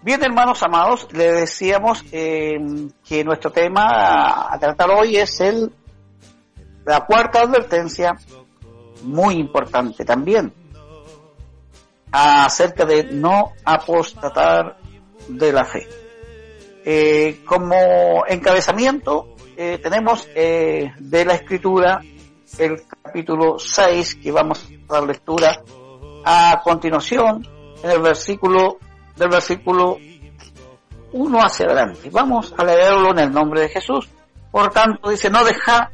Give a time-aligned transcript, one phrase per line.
[0.00, 2.56] Bien, hermanos amados, le decíamos eh,
[3.04, 5.72] que nuestro tema a tratar hoy es el
[6.84, 8.16] la cuarta advertencia,
[9.02, 10.54] muy importante también,
[12.12, 14.78] acerca de no apostatar
[15.26, 15.88] de la fe.
[16.84, 22.00] Eh, como encabezamiento eh, tenemos de la escritura
[22.56, 25.60] el capítulo 6 que vamos a dar lectura
[26.24, 27.44] a continuación
[27.82, 28.78] en el versículo
[29.18, 29.98] del versículo
[31.12, 32.10] 1 hacia adelante.
[32.10, 34.08] Vamos a leerlo en el nombre de Jesús.
[34.50, 35.90] Por tanto, dice, no deja,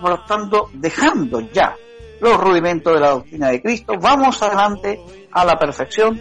[0.00, 1.74] por tanto, dejando ya
[2.20, 5.00] los rudimentos de la doctrina de Cristo, vamos adelante
[5.30, 6.20] a la perfección,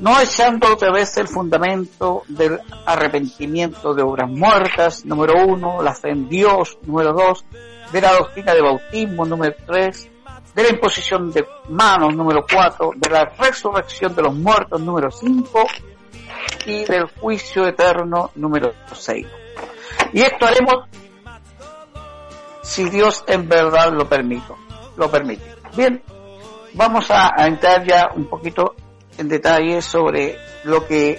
[0.00, 6.10] no echando otra vez el fundamento del arrepentimiento de obras muertas, número uno, la fe
[6.10, 7.44] en Dios, número dos,
[7.92, 10.10] de la doctrina de bautismo, número tres,
[10.54, 15.66] de la imposición de manos, número 4, de la resurrección de los muertos, número 5,
[16.66, 19.26] y del juicio eterno, número 6.
[20.12, 20.88] Y esto haremos
[22.62, 24.52] si Dios en verdad lo permite.
[24.96, 25.56] Lo permite.
[25.76, 26.02] Bien,
[26.74, 28.74] vamos a, entrar ya un poquito
[29.18, 31.18] en detalle sobre lo que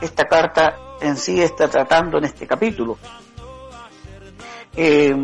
[0.00, 2.98] esta carta en sí está tratando en este capítulo.
[4.74, 5.14] Eh,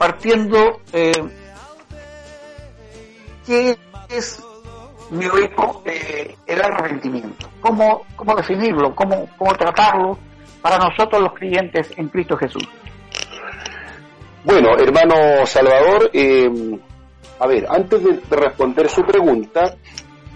[0.00, 1.12] partiendo, eh,
[3.44, 3.76] ¿qué
[4.08, 4.42] es
[5.10, 7.50] mi hijo eh, el arrepentimiento?
[7.60, 8.94] ¿Cómo, ¿Cómo definirlo?
[8.94, 10.16] ¿Cómo, ¿Cómo tratarlo
[10.62, 12.66] para nosotros los creyentes en Cristo Jesús?
[14.42, 16.48] Bueno, hermano Salvador, eh,
[17.38, 19.76] a ver, antes de responder su pregunta,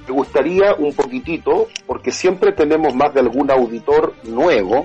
[0.06, 4.84] me gustaría un poquitito, porque siempre tenemos más de algún auditor nuevo,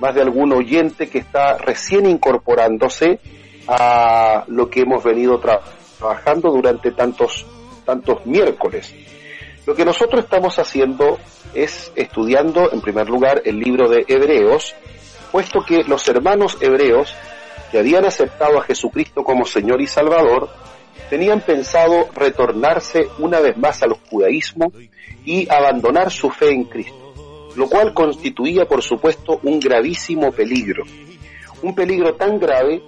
[0.00, 3.20] más de algún oyente que está recién incorporándose
[3.68, 5.40] a lo que hemos venido
[5.98, 7.46] trabajando durante tantos,
[7.84, 8.94] tantos miércoles.
[9.66, 11.18] Lo que nosotros estamos haciendo
[11.54, 14.74] es estudiando, en primer lugar, el libro de Hebreos,
[15.32, 17.14] puesto que los hermanos hebreos
[17.70, 20.48] que habían aceptado a Jesucristo como Señor y Salvador,
[21.10, 24.72] tenían pensado retornarse una vez más al judaísmo
[25.24, 27.14] y abandonar su fe en Cristo,
[27.56, 30.84] lo cual constituía, por supuesto, un gravísimo peligro.
[31.62, 32.82] Un peligro tan grave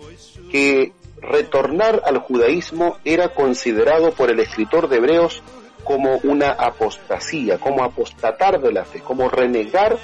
[0.50, 5.42] que retornar al judaísmo era considerado por el escritor de Hebreos
[5.84, 9.98] como una apostasía, como apostatar de la fe, como renegar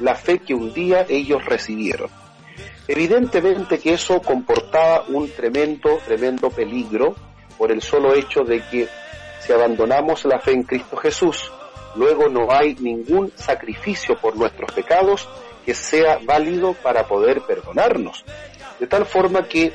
[0.00, 2.10] la fe que un día ellos recibieron.
[2.88, 7.16] Evidentemente que eso comportaba un tremendo, tremendo peligro
[7.58, 8.88] por el solo hecho de que
[9.40, 11.50] si abandonamos la fe en Cristo Jesús,
[11.96, 15.28] luego no hay ningún sacrificio por nuestros pecados
[15.64, 18.24] que sea válido para poder perdonarnos.
[18.78, 19.72] De tal forma que,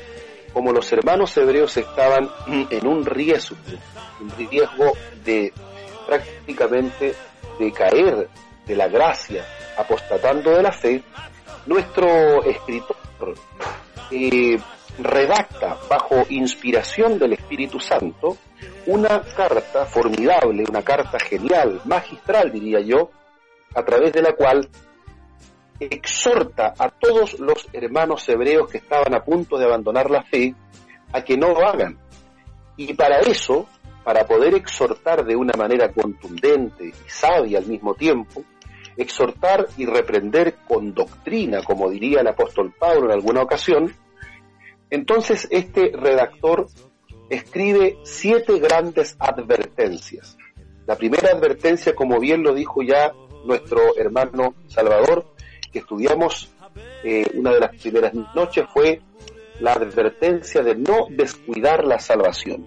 [0.52, 3.56] como los hermanos hebreos estaban en un riesgo,
[4.20, 4.92] un riesgo
[5.24, 5.52] de
[6.06, 7.14] prácticamente
[7.58, 8.28] de caer
[8.66, 9.44] de la gracia,
[9.76, 11.02] apostatando de la fe,
[11.66, 12.96] nuestro escritor
[14.10, 14.58] eh,
[14.98, 18.36] redacta bajo inspiración del Espíritu Santo
[18.86, 23.10] una carta formidable, una carta genial, magistral diría yo,
[23.74, 24.68] a través de la cual
[25.90, 30.54] exhorta a todos los hermanos hebreos que estaban a punto de abandonar la fe
[31.12, 31.98] a que no lo hagan.
[32.76, 33.66] Y para eso,
[34.04, 38.44] para poder exhortar de una manera contundente y sabia al mismo tiempo,
[38.96, 43.92] exhortar y reprender con doctrina, como diría el apóstol Pablo en alguna ocasión,
[44.90, 46.66] entonces este redactor
[47.30, 50.36] escribe siete grandes advertencias.
[50.86, 53.12] La primera advertencia, como bien lo dijo ya
[53.44, 55.31] nuestro hermano Salvador,
[55.72, 56.50] que estudiamos
[57.04, 59.00] eh, una de las primeras noches fue
[59.60, 62.66] la advertencia de no descuidar la salvación.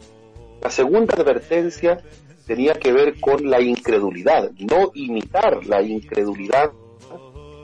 [0.61, 1.97] La segunda advertencia
[2.45, 6.71] tenía que ver con la incredulidad, no imitar la incredulidad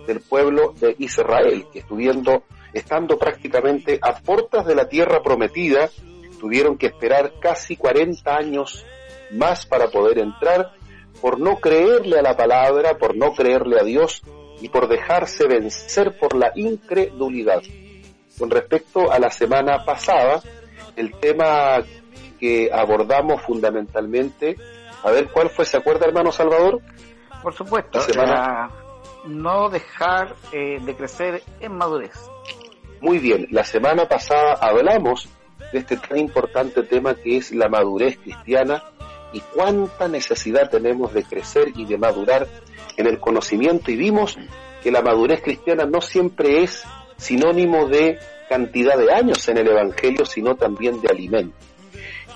[0.07, 2.43] del pueblo de Israel, que estuviendo,
[2.73, 5.89] estando prácticamente a puertas de la tierra prometida,
[6.39, 8.85] tuvieron que esperar casi 40 años
[9.31, 10.73] más para poder entrar
[11.21, 14.23] por no creerle a la palabra, por no creerle a Dios
[14.61, 17.61] y por dejarse vencer por la incredulidad.
[18.37, 20.41] Con respecto a la semana pasada,
[20.95, 21.79] el tema
[22.39, 24.55] que abordamos fundamentalmente,
[25.03, 26.81] a ver cuál fue, ¿se acuerda hermano Salvador?
[27.41, 27.99] Por supuesto,
[29.25, 32.13] no dejar eh, de crecer en madurez.
[33.01, 35.27] Muy bien, la semana pasada hablamos
[35.71, 38.83] de este tan importante tema que es la madurez cristiana
[39.33, 42.47] y cuánta necesidad tenemos de crecer y de madurar
[42.97, 44.37] en el conocimiento y vimos
[44.83, 46.83] que la madurez cristiana no siempre es
[47.17, 51.55] sinónimo de cantidad de años en el Evangelio, sino también de alimento.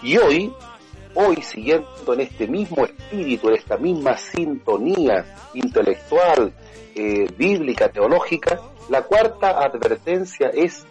[0.04, 0.54] Y hoy
[1.16, 6.54] hoy siguiendo en este mismo espíritu, en esta misma sintonía intelectual,
[6.94, 8.60] eh, bíblica, teológica,
[8.90, 10.86] la cuarta advertencia es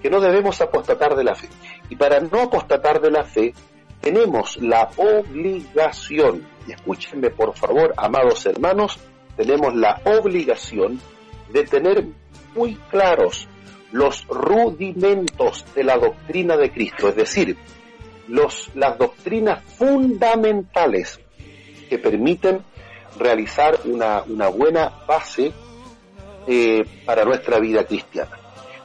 [0.00, 1.48] que no debemos apostatar de la fe.
[1.90, 3.52] Y para no apostatar de la fe,
[4.00, 8.98] tenemos la obligación, y escúchenme por favor, amados hermanos,
[9.36, 11.00] tenemos la obligación
[11.52, 12.06] de tener
[12.54, 13.48] muy claros
[13.92, 17.56] los rudimentos de la doctrina de Cristo, es decir,
[18.28, 21.20] los, las doctrinas fundamentales
[21.88, 22.64] que permiten
[23.18, 25.52] realizar una, una buena base
[26.46, 28.36] eh, para nuestra vida cristiana.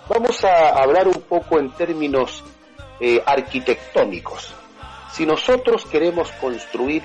[0.08, 2.44] Vamos a hablar un poco en términos
[3.00, 4.54] eh, arquitectónicos.
[5.12, 7.04] Si nosotros queremos construir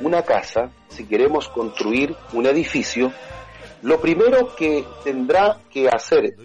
[0.00, 3.12] una casa, si queremos construir un edificio,
[3.82, 6.36] lo primero que tendrá que hacer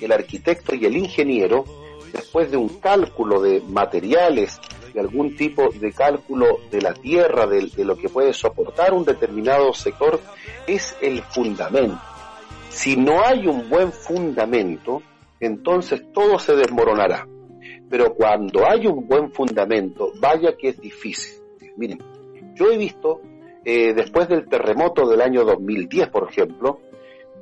[0.00, 1.64] el arquitecto y el ingeniero,
[2.12, 4.60] después de un cálculo de materiales,
[4.92, 9.04] de algún tipo de cálculo de la tierra, de, de lo que puede soportar un
[9.04, 10.20] determinado sector,
[10.66, 12.00] es el fundamento.
[12.70, 15.02] Si no hay un buen fundamento,
[15.40, 17.26] entonces todo se desmoronará.
[17.88, 21.42] Pero cuando hay un buen fundamento, vaya que es difícil.
[21.76, 21.98] Miren,
[22.54, 23.20] yo he visto,
[23.64, 26.80] eh, después del terremoto del año 2010, por ejemplo,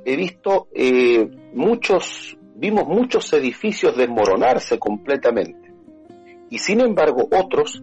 [0.05, 5.73] he visto eh, muchos, vimos muchos edificios desmoronarse completamente.
[6.49, 7.81] Y sin embargo, otros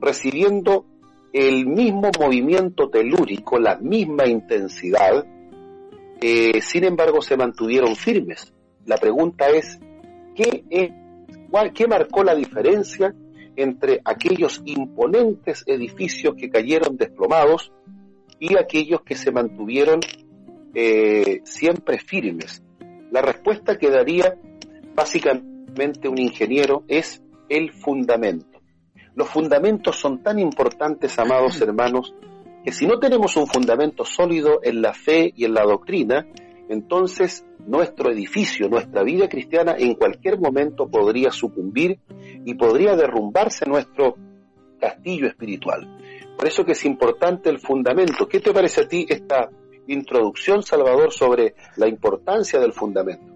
[0.00, 0.84] recibiendo
[1.32, 5.24] el mismo movimiento telúrico, la misma intensidad,
[6.20, 8.52] eh, sin embargo se mantuvieron firmes.
[8.84, 9.78] La pregunta es,
[10.34, 10.64] ¿qué,
[11.74, 13.14] ¿qué marcó la diferencia
[13.56, 17.72] entre aquellos imponentes edificios que cayeron desplomados
[18.38, 20.00] y aquellos que se mantuvieron
[20.74, 22.62] eh, siempre firmes?
[23.10, 24.36] La respuesta que daría
[24.94, 28.60] básicamente un ingeniero es el fundamento.
[29.14, 32.14] Los fundamentos son tan importantes, amados hermanos,
[32.64, 36.26] que si no tenemos un fundamento sólido en la fe y en la doctrina,
[36.72, 42.00] entonces nuestro edificio, nuestra vida cristiana en cualquier momento podría sucumbir
[42.44, 44.16] y podría derrumbarse nuestro
[44.80, 45.98] castillo espiritual.
[46.36, 48.26] Por eso que es importante el fundamento.
[48.26, 49.50] ¿Qué te parece a ti esta
[49.86, 53.32] introducción, Salvador, sobre la importancia del fundamento?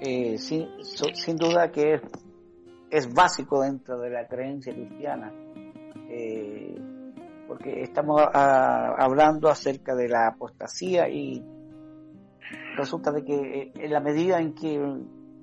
[0.00, 2.00] Eh, sin, duda que
[2.90, 5.32] es, básico dentro de la creencia cristiana,
[6.08, 6.74] eh,
[7.46, 11.42] porque estamos hablando acerca de la apostasía y
[12.78, 14.80] resulta de que eh, en la medida en que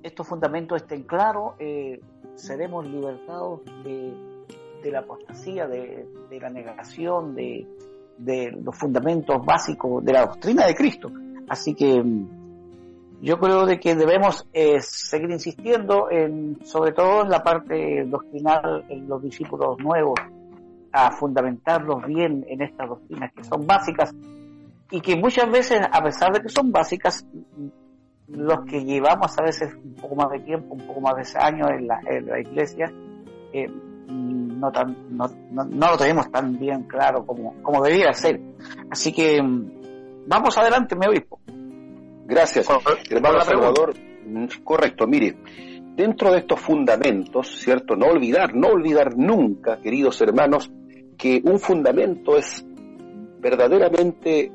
[0.02, 2.00] estos fundamentos estén claros, eh,
[2.34, 6.06] seremos libertados de, la apostasía, de,
[6.40, 7.66] la negación, de,
[8.62, 11.10] los fundamentos básicos de la doctrina de Cristo.
[11.48, 17.30] Así que mm, yo creo de que debemos eh, seguir insistiendo en, sobre todo en
[17.30, 20.18] la parte doctrinal, en los discípulos nuevos,
[20.92, 24.14] a fundamentarlos bien en estas doctrinas que son básicas
[24.90, 27.26] y que muchas veces, a pesar de que son básicas,
[28.28, 31.70] los que llevamos a veces un poco más de tiempo, un poco más de años
[31.70, 32.92] en la, en la iglesia,
[33.52, 33.68] eh,
[34.08, 38.40] no, tan, no, no, lo tenemos tan bien claro como, como debería ser.
[38.90, 41.40] Así que mm, vamos adelante, mi obispo.
[42.26, 42.68] Gracias,
[43.10, 43.94] hermano Salvador.
[44.64, 45.36] Correcto, mire,
[45.94, 47.94] dentro de estos fundamentos, ¿cierto?
[47.94, 50.70] No olvidar, no olvidar nunca, queridos hermanos,
[51.16, 52.66] que un fundamento es
[53.38, 54.50] verdaderamente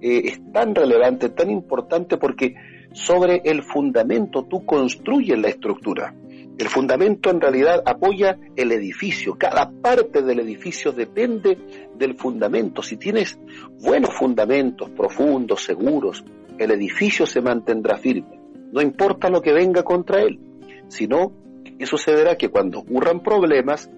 [0.00, 2.54] eh, es tan relevante, tan importante porque
[2.92, 6.14] sobre el fundamento tú construyes la estructura.
[6.58, 9.36] El fundamento en realidad apoya el edificio.
[9.38, 11.56] Cada parte del edificio depende
[11.96, 12.82] del fundamento.
[12.82, 13.38] Si tienes
[13.80, 16.24] buenos fundamentos, profundos, seguros,
[16.58, 18.40] el edificio se mantendrá firme.
[18.72, 20.40] No importa lo que venga contra él,
[20.88, 21.32] sino
[21.78, 23.88] que sucederá que cuando ocurran problemas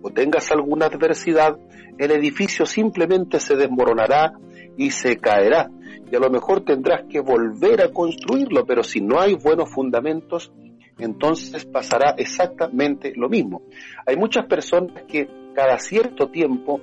[0.00, 1.58] o tengas alguna adversidad,
[1.98, 4.32] el edificio simplemente se desmoronará
[4.76, 5.70] y se caerá.
[6.10, 10.52] Y a lo mejor tendrás que volver a construirlo, pero si no hay buenos fundamentos,
[10.98, 13.62] entonces pasará exactamente lo mismo.
[14.06, 16.80] Hay muchas personas que cada cierto tiempo,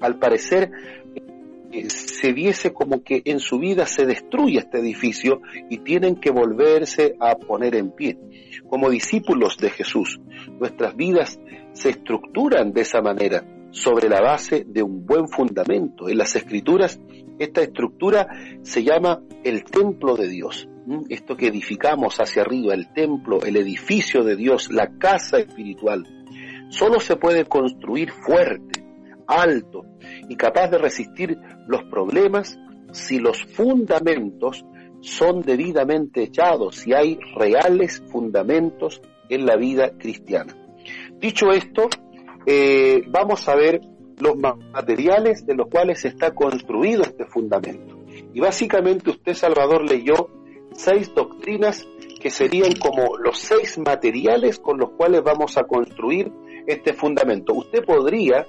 [0.00, 0.70] al parecer,
[1.72, 6.30] eh, se viese como que en su vida se destruye este edificio y tienen que
[6.30, 8.18] volverse a poner en pie.
[8.68, 10.20] Como discípulos de Jesús,
[10.58, 11.38] nuestras vidas
[11.72, 16.08] se estructuran de esa manera sobre la base de un buen fundamento.
[16.08, 17.00] En las escrituras,
[17.38, 18.28] esta estructura
[18.62, 20.68] se llama el templo de Dios.
[21.08, 26.04] Esto que edificamos hacia arriba, el templo, el edificio de Dios, la casa espiritual,
[26.68, 28.84] solo se puede construir fuerte,
[29.26, 29.84] alto
[30.28, 32.58] y capaz de resistir los problemas
[32.92, 34.64] si los fundamentos
[35.00, 40.54] son debidamente echados, si hay reales fundamentos en la vida cristiana.
[41.20, 41.88] Dicho esto,
[42.46, 43.80] eh, vamos a ver
[44.18, 47.98] los materiales de los cuales está construido este fundamento.
[48.32, 50.28] Y básicamente usted, Salvador, leyó
[50.72, 51.86] seis doctrinas
[52.20, 56.30] que serían como los seis materiales con los cuales vamos a construir
[56.66, 57.54] este fundamento.
[57.54, 58.46] Usted podría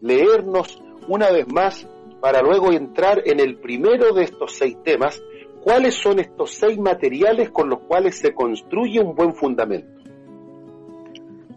[0.00, 1.88] leernos una vez más
[2.20, 5.22] para luego entrar en el primero de estos seis temas,
[5.62, 10.01] cuáles son estos seis materiales con los cuales se construye un buen fundamento.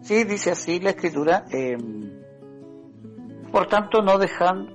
[0.06, 1.46] Sí, dice así la escritura.
[1.52, 1.76] Eh,
[3.50, 4.68] por tanto, no dejan,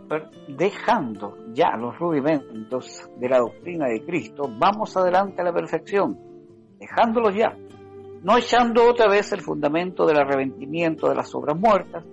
[0.50, 6.20] dejando ya los rudimentos de la doctrina de Cristo, vamos adelante a la perfección,
[6.78, 7.56] dejándolos ya,
[8.24, 12.04] no echando otra vez el fundamento del arrepentimiento de las obras muertas,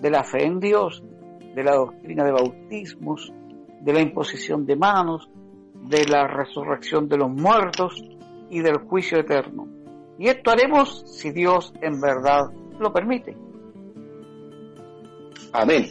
[0.00, 1.04] de la fe en Dios,
[1.54, 3.30] de la doctrina de bautismos,
[3.82, 5.28] de la imposición de manos,
[5.82, 8.02] de la resurrección de los muertos
[8.48, 9.68] y del juicio eterno.
[10.18, 13.36] Y esto haremos si Dios en verdad lo permite.
[15.52, 15.86] Amén.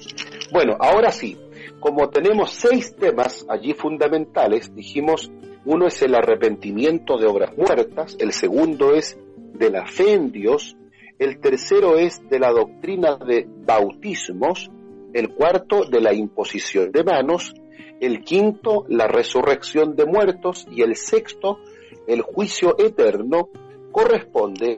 [0.52, 1.38] Bueno, ahora sí,
[1.80, 5.32] como tenemos seis temas allí fundamentales, dijimos,
[5.66, 9.18] uno es el arrepentimiento de obras muertas, el segundo es
[9.54, 10.76] de la fe en Dios,
[11.20, 14.70] el tercero es de la doctrina de bautismos,
[15.14, 17.54] el cuarto de la imposición de manos,
[18.02, 21.60] el quinto la resurrección de muertos y el sexto
[22.08, 23.50] el juicio eterno,
[23.94, 24.78] corresponde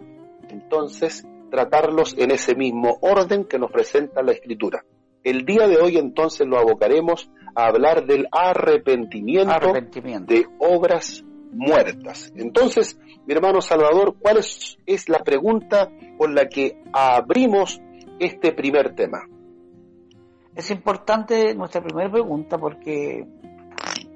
[0.50, 4.86] entonces tratarlos en ese mismo orden que nos presenta la Escritura.
[5.24, 9.74] El día de hoy entonces lo abocaremos a hablar del arrepentimiento,
[10.28, 12.32] de obras muertas.
[12.36, 17.82] Entonces, mi hermano Salvador, ¿cuál es, es la pregunta con la que abrimos
[18.20, 19.24] este primer tema?
[20.54, 23.26] Es importante nuestra primera pregunta porque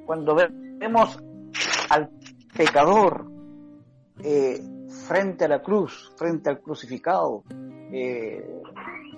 [0.06, 1.18] cuando vemos
[1.90, 2.10] al
[2.56, 3.26] pecador
[4.24, 4.60] eh,
[5.08, 7.44] frente a la cruz, frente al crucificado.
[7.92, 8.62] Eh,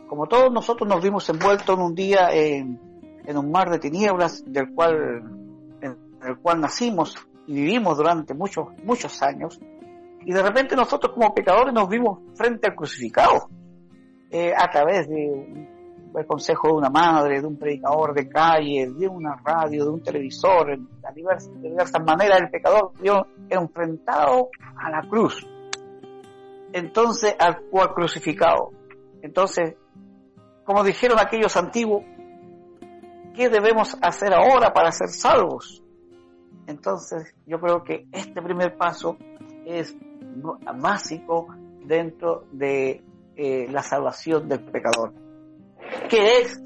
[0.08, 2.80] como todos nosotros nos vimos envueltos en un día en,
[3.28, 5.24] un mar de tinieblas del cual,
[5.82, 7.16] en cual nacimos
[7.48, 9.60] y vivimos durante muchos, muchos años,
[10.26, 13.50] y de repente nosotros como pecadores nos vimos frente al crucificado,
[14.30, 15.68] eh, a través de
[16.14, 20.04] el consejo de una madre, de un predicador de calle, de una radio, de un
[20.04, 20.86] televisor, de
[21.16, 25.48] diversas, de diversas maneras el pecador vio enfrentado a la cruz
[26.74, 28.72] entonces al cual crucificado.
[29.22, 29.76] Entonces,
[30.66, 32.04] como dijeron aquellos antiguos,
[33.36, 35.84] ¿qué debemos hacer ahora para ser salvos?
[36.68, 39.18] Entonces, yo creo que este primer paso
[39.66, 39.96] es
[40.76, 41.48] básico
[41.84, 43.04] dentro de
[43.36, 45.14] eh, la salvación del pecador.
[46.10, 46.62] ¿Qué es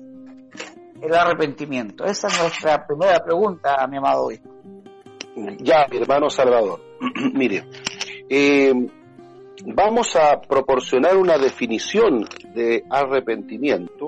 [1.01, 2.05] el arrepentimiento?
[2.05, 4.49] Esa es nuestra primera pregunta, mi amado hijo.
[5.59, 6.79] Ya, mi hermano Salvador.
[7.33, 7.67] Mire,
[8.29, 8.73] eh,
[9.65, 14.07] vamos a proporcionar una definición de arrepentimiento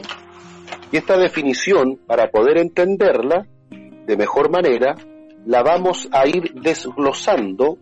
[0.92, 3.46] y esta definición, para poder entenderla
[4.06, 4.96] de mejor manera,
[5.46, 7.78] la vamos a ir desglosando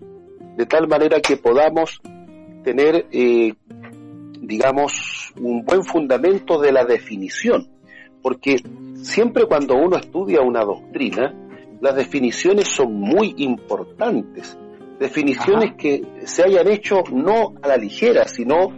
[0.58, 2.02] de tal manera que podamos
[2.64, 3.54] tener, eh,
[4.40, 7.70] digamos, un buen fundamento de la definición.
[8.24, 8.58] Porque
[8.96, 11.34] siempre cuando uno estudia una doctrina,
[11.82, 14.58] las definiciones son muy importantes
[15.00, 18.72] definiciones que se hayan hecho no a la ligera, sino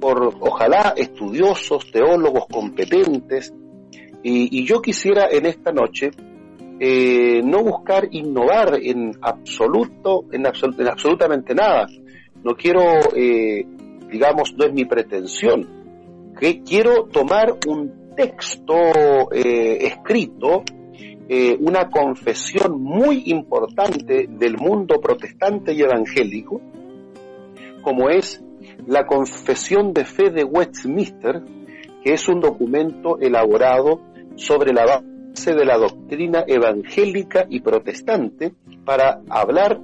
[0.00, 3.52] por ojalá estudiosos, teólogos competentes.
[4.22, 6.10] Y, yo quisiera en esta noche
[6.80, 11.86] eh, no buscar innovar en absoluto, en, absolutamente nada.
[12.42, 12.82] No quiero,
[13.14, 13.64] eh,
[14.10, 16.34] digamos, no es mi pretensión.
[16.38, 18.74] Que quiero tomar un texto
[19.32, 20.64] eh, escrito
[21.28, 26.60] eh, una confesión muy importante del mundo protestante y evangélico,
[27.82, 28.42] como es
[28.86, 31.42] la Confesión de Fe de Westminster,
[32.02, 34.00] que es un documento elaborado
[34.36, 38.54] sobre la base de la doctrina evangélica y protestante
[38.84, 39.80] para hablar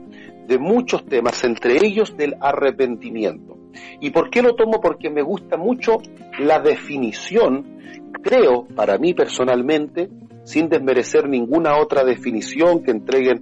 [0.47, 3.59] de muchos temas, entre ellos del arrepentimiento.
[4.01, 4.81] ¿Y por qué lo tomo?
[4.81, 5.99] Porque me gusta mucho
[6.39, 7.81] la definición,
[8.23, 10.09] creo, para mí personalmente,
[10.45, 13.39] sin desmerecer ninguna otra definición que entreguen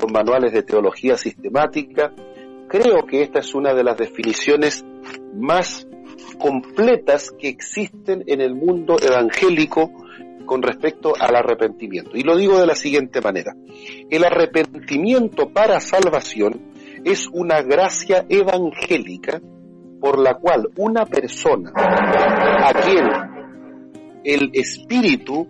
[0.00, 2.12] los manuales de teología sistemática.
[2.68, 4.84] Creo que esta es una de las definiciones
[5.34, 5.86] más
[6.38, 9.90] completas que existen en el mundo evangélico
[10.44, 12.10] con respecto al arrepentimiento.
[12.14, 13.54] Y lo digo de la siguiente manera.
[14.10, 16.72] El arrepentimiento para salvación
[17.04, 19.40] es una gracia evangélica
[20.00, 23.06] por la cual una persona a quien
[24.24, 25.48] el Espíritu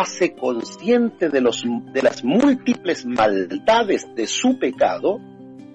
[0.00, 5.20] hace consciente de, los, de las múltiples maldades de su pecado,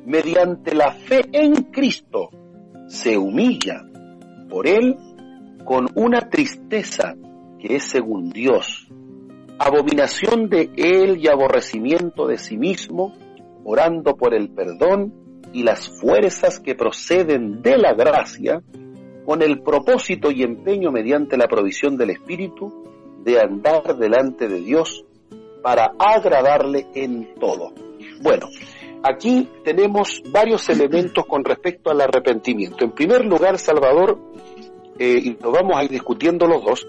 [0.05, 2.29] mediante la fe en Cristo,
[2.87, 3.85] se humilla
[4.49, 4.97] por él
[5.63, 7.15] con una tristeza
[7.59, 8.89] que es según Dios,
[9.57, 13.13] abominación de él y aborrecimiento de sí mismo,
[13.63, 15.13] orando por el perdón
[15.53, 18.61] y las fuerzas que proceden de la gracia,
[19.25, 22.89] con el propósito y empeño mediante la provisión del Espíritu
[23.23, 25.03] de andar delante de Dios
[25.61, 27.73] para agradarle en todo.
[28.21, 28.47] Bueno,
[29.03, 32.85] aquí tenemos varios elementos con respecto al arrepentimiento.
[32.85, 34.19] En primer lugar, Salvador,
[34.97, 36.87] eh, y lo vamos a ir discutiendo los dos,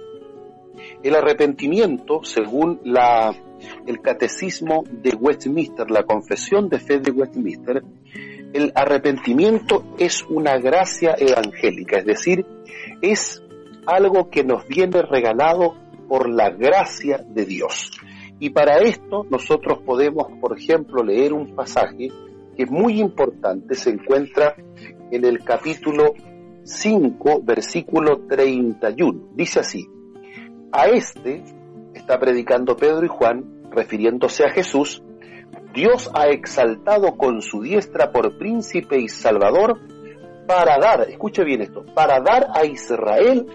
[1.03, 3.35] el arrepentimiento, según la,
[3.87, 7.83] el catecismo de Westminster, la confesión de fe de Westminster,
[8.53, 12.45] el arrepentimiento es una gracia evangélica, es decir,
[13.01, 13.43] es
[13.87, 15.77] algo que nos viene regalado
[16.11, 17.93] por la gracia de Dios.
[18.41, 22.09] Y para esto nosotros podemos, por ejemplo, leer un pasaje
[22.57, 24.57] que es muy importante, se encuentra
[25.13, 26.15] en el capítulo
[26.65, 29.29] 5, versículo 31.
[29.37, 29.89] Dice así,
[30.73, 31.45] a este
[31.95, 35.05] está predicando Pedro y Juan, refiriéndose a Jesús,
[35.73, 39.79] Dios ha exaltado con su diestra por príncipe y salvador
[40.49, 43.47] para dar, escuche bien esto, para dar a Israel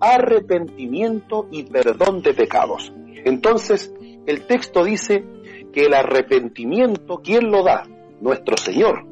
[0.00, 2.92] arrepentimiento y perdón de pecados.
[3.24, 3.92] Entonces,
[4.26, 5.24] el texto dice
[5.72, 7.84] que el arrepentimiento, ¿quién lo da?
[8.20, 9.06] Nuestro Señor.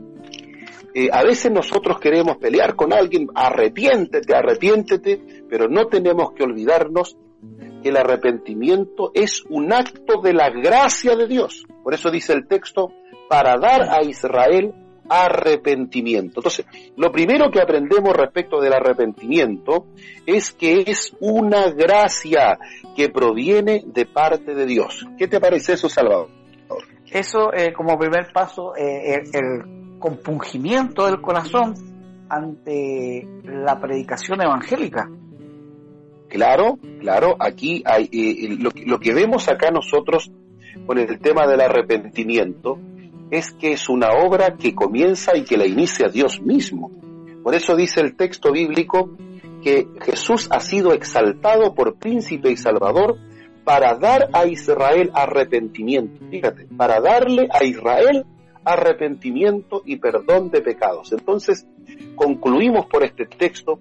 [0.94, 7.16] Eh, a veces nosotros queremos pelear con alguien, arrepiéntete, arrepiéntete, pero no tenemos que olvidarnos
[7.82, 11.64] que el arrepentimiento es un acto de la gracia de Dios.
[11.82, 12.92] Por eso dice el texto,
[13.28, 14.72] para dar a Israel
[15.08, 16.40] arrepentimiento.
[16.40, 19.86] Entonces, lo primero que aprendemos respecto del arrepentimiento
[20.26, 22.58] es que es una gracia
[22.96, 25.06] que proviene de parte de Dios.
[25.18, 26.28] ¿Qué te parece eso, Salvador?
[27.10, 31.72] Eso, eh, como primer paso, eh, el, compungimiento del corazón
[32.28, 35.08] ante la predicación evangélica.
[36.28, 40.30] Claro, claro, aquí hay, eh, lo, lo que vemos acá nosotros
[40.86, 42.78] con el tema del arrepentimiento
[43.34, 46.92] es que es una obra que comienza y que la inicia Dios mismo.
[47.42, 49.16] Por eso dice el texto bíblico
[49.60, 53.16] que Jesús ha sido exaltado por príncipe y salvador
[53.64, 56.24] para dar a Israel arrepentimiento.
[56.30, 58.24] Fíjate, para darle a Israel
[58.64, 61.12] arrepentimiento y perdón de pecados.
[61.12, 61.66] Entonces,
[62.14, 63.80] concluimos por este texto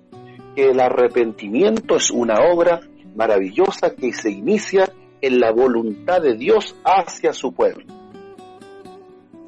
[0.55, 2.81] que el arrepentimiento es una obra
[3.15, 8.02] maravillosa que se inicia en la voluntad de Dios hacia su pueblo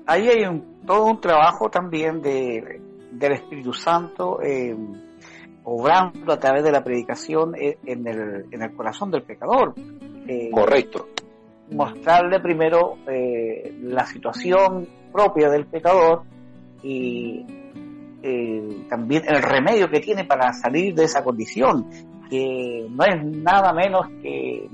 [0.05, 4.75] ahí hay un, todo un trabajo también de, del Espíritu Santo eh,
[5.63, 9.73] obrando a través de la predicación eh, en el, en el corazón del pecador.
[10.27, 11.07] Eh, Correcto.
[11.71, 16.21] Mostrarle primero la situación propia del pecador
[16.83, 17.43] y
[18.87, 21.89] también el remedio que tiene para salir de esa condición,
[22.29, 24.67] que no es nada menos que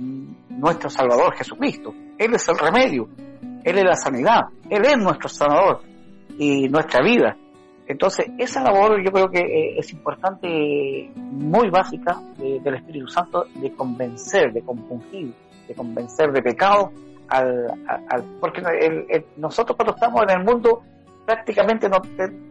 [0.50, 1.94] nuestro Salvador Jesucristo.
[2.18, 3.08] Él es el remedio
[3.64, 5.82] él es la sanidad, Él es nuestro sanador
[6.38, 7.36] y nuestra vida.
[7.88, 13.74] Entonces, esa labor yo creo que eh, es importante, muy básica del Espíritu Santo, de
[13.74, 15.34] convencer, de compungir,
[15.68, 16.92] de convencer de pecado,
[17.28, 18.62] al, porque
[19.38, 20.82] nosotros cuando estamos en el mundo
[21.26, 22.02] prácticamente no,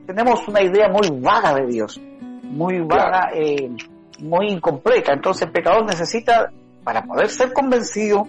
[0.06, 2.00] tenemos una idea muy vaga de Dios,
[2.42, 3.70] muy vaga, eh,
[4.20, 5.12] muy incompleta.
[5.12, 6.50] Entonces el pecador necesita,
[6.84, 8.26] para poder ser convencido,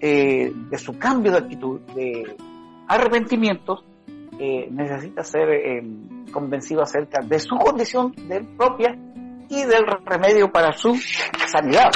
[0.00, 2.36] eh, de su cambio de actitud, de
[2.88, 3.84] arrepentimiento,
[4.38, 5.82] eh, necesita ser eh,
[6.32, 8.96] convencido acerca de su condición de propia
[9.48, 10.96] y del remedio para su
[11.46, 11.90] sanidad.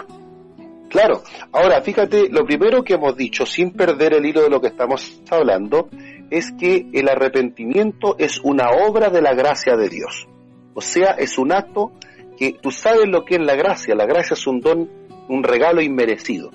[0.88, 4.68] Claro, ahora fíjate, lo primero que hemos dicho, sin perder el hilo de lo que
[4.68, 5.88] estamos hablando,
[6.30, 10.28] es que el arrepentimiento es una obra de la gracia de Dios.
[10.74, 11.92] O sea, es un acto
[12.38, 13.94] que tú sabes lo que es la gracia.
[13.94, 14.88] La gracia es un don,
[15.28, 16.50] un regalo inmerecido.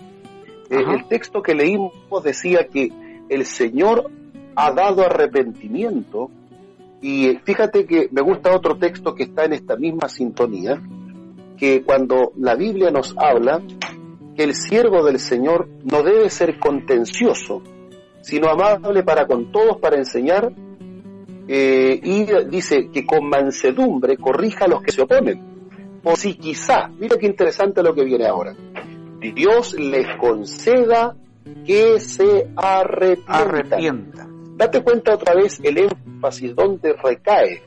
[0.73, 2.91] Eh, el texto que leímos decía que
[3.29, 4.09] el Señor
[4.55, 6.31] ha dado arrepentimiento
[6.99, 10.81] y fíjate que me gusta otro texto que está en esta misma sintonía,
[11.57, 13.61] que cuando la Biblia nos habla
[14.35, 17.61] que el siervo del Señor no debe ser contencioso,
[18.21, 20.53] sino amable para con todos, para enseñar,
[21.47, 25.99] eh, y dice que con mansedumbre corrija a los que se oponen.
[26.03, 28.55] O si quizá, mira qué interesante lo que viene ahora,
[29.31, 31.15] Dios les conceda
[31.65, 34.57] que se arrepientan.
[34.57, 37.63] Date cuenta otra vez el énfasis donde recae.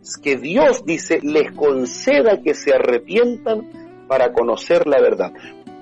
[0.00, 3.68] Es que Dios dice, les conceda que se arrepientan
[4.06, 5.32] para conocer la verdad.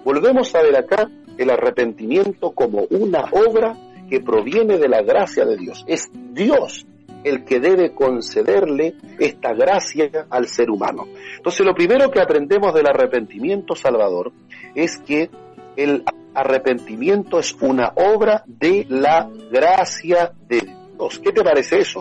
[0.05, 3.77] Volvemos a ver acá el arrepentimiento como una obra
[4.09, 5.85] que proviene de la gracia de Dios.
[5.87, 6.87] Es Dios
[7.27, 11.07] el que debe concederle esta gracia al ser humano.
[11.37, 14.33] Entonces lo primero que aprendemos del arrepentimiento salvador
[14.77, 15.29] es que
[15.75, 21.19] el arrepentimiento es una obra de la gracia de Dios.
[21.19, 22.01] ¿Qué te parece eso?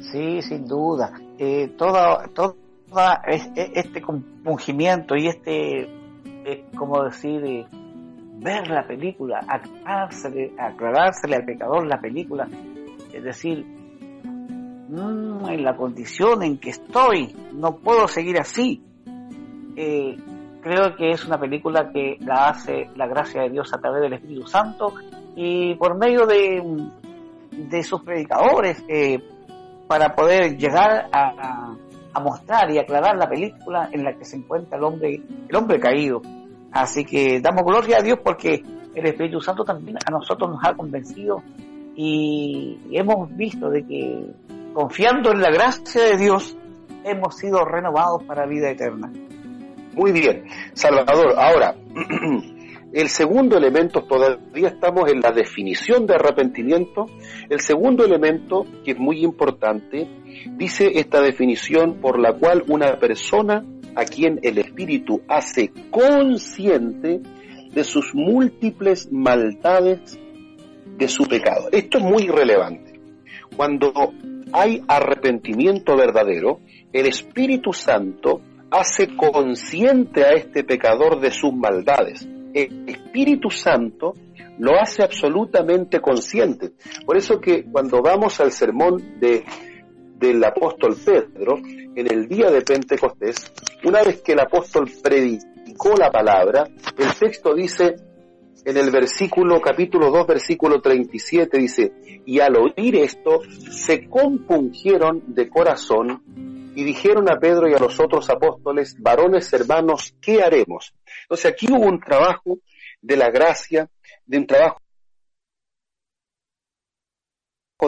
[0.00, 1.12] Sí, sin duda.
[1.38, 2.54] Eh, toda, toda
[3.26, 7.66] este compungimiento y este, eh, como decir, eh,
[8.38, 12.48] ver la película, aclarársele, aclarársele al pecador la película,
[13.12, 13.83] es decir,
[14.88, 18.82] mm, en la condición en que estoy, no puedo seguir así.
[19.76, 20.16] Eh,
[20.60, 24.14] creo que es una película que la hace la gracia de Dios a través del
[24.14, 24.94] Espíritu Santo
[25.36, 26.88] y por medio de,
[27.50, 29.22] de sus predicadores eh,
[29.86, 31.74] para poder llegar a,
[32.14, 35.78] a, mostrar y aclarar la película en la que se encuentra el hombre, el hombre
[35.78, 36.22] caído.
[36.72, 38.62] Así que damos gloria a Dios porque
[38.94, 41.42] el Espíritu Santo también a nosotros nos ha convencido
[41.96, 44.26] y hemos visto de que
[44.74, 46.56] confiando en la gracia de Dios
[47.04, 49.10] hemos sido renovados para vida eterna.
[49.94, 51.34] Muy bien, Salvador.
[51.38, 51.76] Ahora,
[52.92, 57.06] el segundo elemento, todavía estamos en la definición de arrepentimiento.
[57.48, 60.08] El segundo elemento, que es muy importante,
[60.56, 67.20] dice esta definición por la cual una persona a quien el Espíritu hace consciente
[67.72, 70.18] de sus múltiples maldades
[70.96, 71.68] de su pecado.
[71.70, 73.00] Esto es muy relevante.
[73.56, 73.92] Cuando
[74.52, 76.60] hay arrepentimiento verdadero,
[76.92, 82.26] el Espíritu Santo hace consciente a este pecador de sus maldades.
[82.52, 84.14] El Espíritu Santo
[84.58, 86.72] lo hace absolutamente consciente.
[87.04, 89.44] Por eso que cuando vamos al sermón de
[90.16, 93.52] del apóstol Pedro en el día de Pentecostés,
[93.84, 96.64] una vez que el apóstol predicó la palabra,
[96.96, 97.96] el texto dice
[98.64, 101.92] en el versículo, capítulo 2, versículo 37, dice,
[102.24, 106.22] y al oír esto, se compungieron de corazón
[106.74, 110.94] y dijeron a Pedro y a los otros apóstoles, varones hermanos, ¿qué haremos?
[111.22, 112.58] Entonces aquí hubo un trabajo
[113.00, 113.88] de la gracia,
[114.24, 114.80] de un trabajo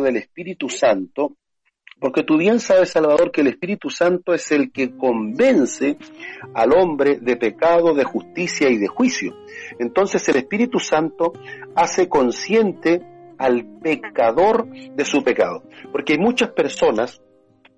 [0.02, 1.36] del Espíritu Santo,
[1.98, 5.96] porque tú bien sabes, Salvador, que el Espíritu Santo es el que convence
[6.54, 9.34] al hombre de pecado, de justicia y de juicio.
[9.78, 11.32] Entonces el Espíritu Santo
[11.74, 13.02] hace consciente
[13.38, 15.62] al pecador de su pecado.
[15.92, 17.20] Porque hay muchas personas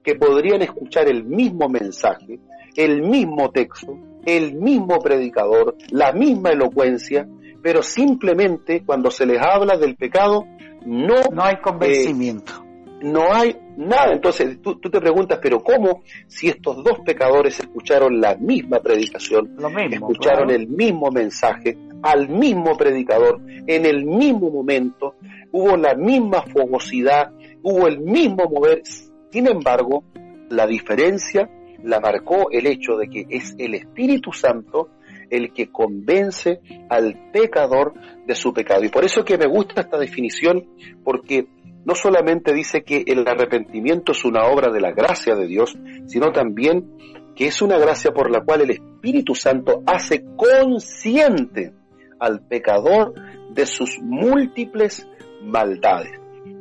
[0.03, 2.39] que podrían escuchar el mismo mensaje,
[2.77, 7.29] el mismo texto, el mismo predicador, la misma elocuencia,
[7.63, 10.45] pero simplemente cuando se les habla del pecado,
[10.87, 12.53] no, no hay convencimiento.
[12.53, 12.68] Eh,
[13.01, 14.13] no hay nada.
[14.13, 19.57] Entonces tú, te preguntas, pero ¿cómo si estos dos pecadores escucharon la misma predicación,
[19.91, 25.17] escucharon el mismo mensaje, al mismo predicador, en el mismo momento,
[25.53, 27.33] hubo la misma fogosidad,
[27.63, 28.83] hubo el mismo mover?
[29.31, 30.05] Sin embargo,
[30.51, 31.49] la diferencia
[31.83, 34.89] la marcó el hecho de que es el Espíritu Santo
[35.31, 37.95] el que convence al pecador
[38.27, 38.85] de su pecado.
[38.85, 40.67] Y por eso que me gusta esta definición,
[41.05, 41.47] porque
[41.85, 46.33] no solamente dice que el arrepentimiento es una obra de la gracia de Dios, sino
[46.33, 46.97] también
[47.35, 51.73] que es una gracia por la cual el Espíritu Santo hace consciente
[52.19, 53.15] al pecador
[53.51, 55.09] de sus múltiples
[55.43, 56.13] maldades.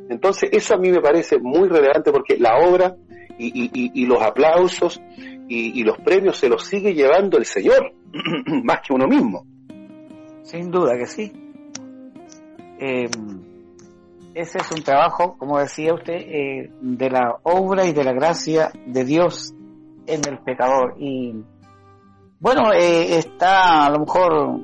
[0.08, 2.96] Entonces eso a mí me parece muy relevante porque la obra
[3.38, 5.00] y, los aplausos
[5.48, 7.92] y, los premios se los sigue llevando el Señor,
[8.64, 9.44] más que uno mismo.
[10.42, 11.32] Sin duda que sí.
[12.78, 13.08] Eh,
[14.34, 18.70] ese es un trabajo, como decía usted, eh, de la obra y de la gracia
[18.86, 19.54] de Dios
[20.06, 20.94] en el pecador.
[20.98, 21.34] Y
[22.38, 24.60] bueno, eh, está a lo mejor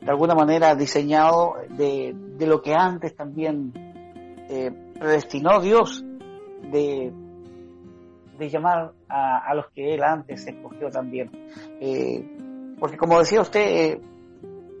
[0.00, 3.72] de alguna manera diseñado de, lo que antes también
[4.98, 6.04] predestinó Dios
[6.72, 7.12] de,
[8.40, 11.30] de llamar a, los que él antes escogió también.
[12.80, 14.00] porque como decía usted,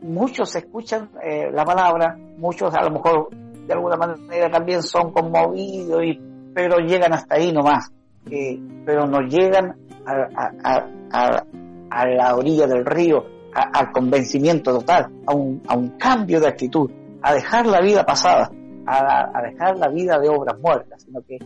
[0.02, 1.10] muchos escuchan
[1.52, 3.28] la palabra, muchos a lo mejor
[3.70, 6.20] de alguna manera también son conmovidos, y,
[6.52, 7.92] pero llegan hasta ahí nomás,
[8.28, 11.44] eh, pero no llegan a,
[11.90, 16.90] a, la orilla del río, al convencimiento total, a un, a un cambio de actitud,
[17.22, 18.50] a dejar la vida pasada,
[18.86, 21.38] a, dejar la vida de obras muertas, sino que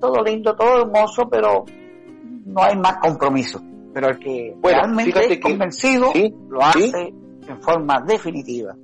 [0.00, 1.64] todo lindo, todo hermoso, pero
[2.46, 3.60] no hay más compromiso.
[3.92, 6.12] Pero el que realmente es convencido
[6.48, 7.12] lo hace
[7.48, 8.74] en forma definitiva.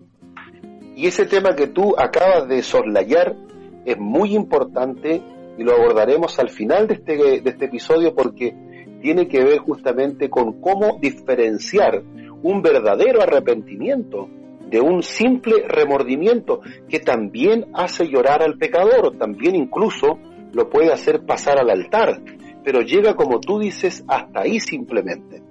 [0.94, 3.37] Y ese tema que tú acabas de soslayar
[3.85, 5.22] es muy importante
[5.59, 8.55] y lo abordaremos al final de este, de este episodio porque
[9.00, 12.02] tiene que ver justamente con cómo diferenciar
[12.42, 14.29] un verdadero arrepentimiento
[14.68, 20.18] de un simple remordimiento que también hace llorar al pecador, también incluso
[20.57, 22.23] lo puede hacer pasar al altar,
[22.64, 25.42] pero llega como tú dices hasta ahí simplemente.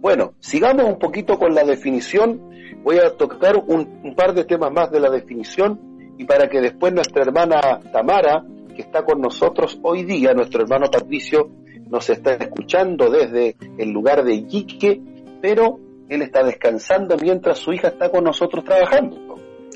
[0.00, 2.50] Bueno, sigamos un poquito con la definición.
[2.82, 6.60] Voy a tocar un, un, par de temas más de la definición y para que
[6.60, 11.48] después nuestra hermana Tamara, que está con nosotros hoy día, nuestro hermano Patricio,
[11.88, 15.00] nos está escuchando desde el lugar de Iquique,
[15.40, 19.16] pero él está descansando mientras su hija está con nosotros trabajando.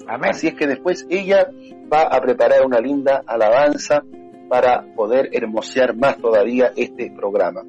[0.09, 1.49] Así es que después ella
[1.93, 4.03] va a preparar una linda alabanza
[4.49, 7.63] para poder hermosear más todavía este programa.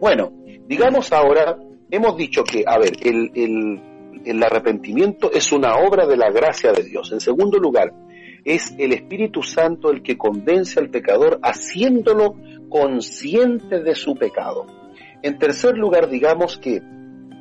[0.00, 0.32] Bueno,
[0.66, 1.58] digamos ahora,
[1.90, 3.82] hemos dicho que, a ver, el, el,
[4.24, 7.12] el arrepentimiento es una obra de la gracia de Dios.
[7.12, 7.92] En segundo lugar,
[8.44, 12.36] es el Espíritu Santo el que convence al pecador haciéndolo
[12.68, 14.66] consciente de su pecado.
[15.22, 16.80] En tercer lugar, digamos que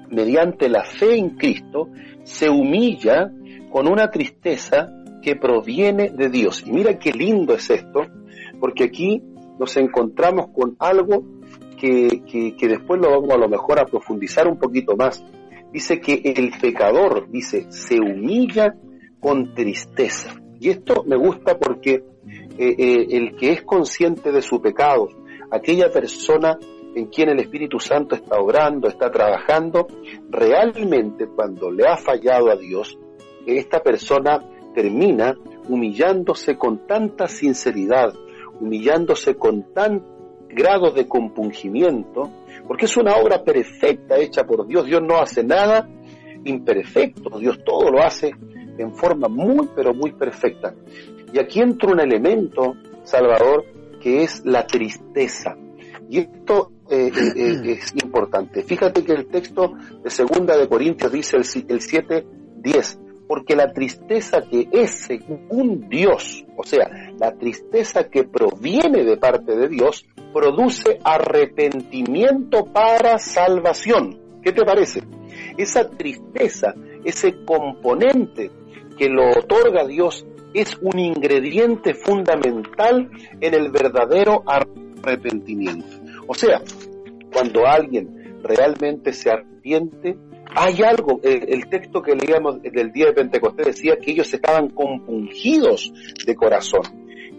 [0.09, 1.89] mediante la fe en Cristo
[2.23, 3.31] se humilla
[3.71, 4.89] con una tristeza
[5.21, 6.63] que proviene de Dios.
[6.65, 8.07] Y mira qué lindo es esto,
[8.65, 9.21] porque aquí
[9.59, 11.23] nos encontramos con algo
[11.79, 12.23] que,
[12.57, 15.23] que, después lo vamos a lo mejor a profundizar un poquito más.
[15.71, 18.73] Dice que el pecador, dice, se humilla
[19.19, 20.33] con tristeza.
[20.59, 22.05] Y esto me gusta porque
[22.57, 25.09] eh, eh, el que es consciente de su pecado,
[25.51, 26.57] aquella persona
[26.95, 29.85] en quien el Espíritu Santo está obrando, está trabajando,
[30.31, 32.97] realmente cuando le ha fallado a Dios,
[33.45, 35.35] esta persona termina
[35.69, 38.11] humillándose con tanta sinceridad,
[38.59, 40.03] humillándose con tan
[40.49, 42.31] grado de compungimiento,
[42.67, 44.85] porque es una obra perfecta hecha por Dios.
[44.85, 45.89] Dios no hace nada
[46.45, 48.31] imperfecto, Dios todo lo hace
[48.77, 50.73] en forma muy, pero muy perfecta.
[51.33, 53.65] Y aquí entra un elemento, Salvador,
[53.99, 55.57] que es la tristeza.
[56.09, 58.63] Y esto eh, eh, eh, es importante.
[58.63, 62.25] Fíjate que el texto de Segunda de Corintios dice el, el 7,
[62.57, 66.87] 10, porque la tristeza que es según Dios, o sea,
[67.19, 74.19] la tristeza que proviene de parte de Dios, produce arrepentimiento para salvación.
[74.43, 75.01] ¿Qué te parece?
[75.57, 78.51] Esa tristeza, ese componente
[78.97, 83.09] que lo otorga Dios, es un ingrediente fundamental
[83.41, 85.97] en el verdadero arrepentimiento.
[86.27, 86.61] O sea,
[87.33, 90.15] cuando alguien realmente se arrepiente,
[90.55, 95.91] hay algo, el, texto que leíamos del día de Pentecostés decía que ellos estaban compungidos
[96.25, 96.81] de corazón.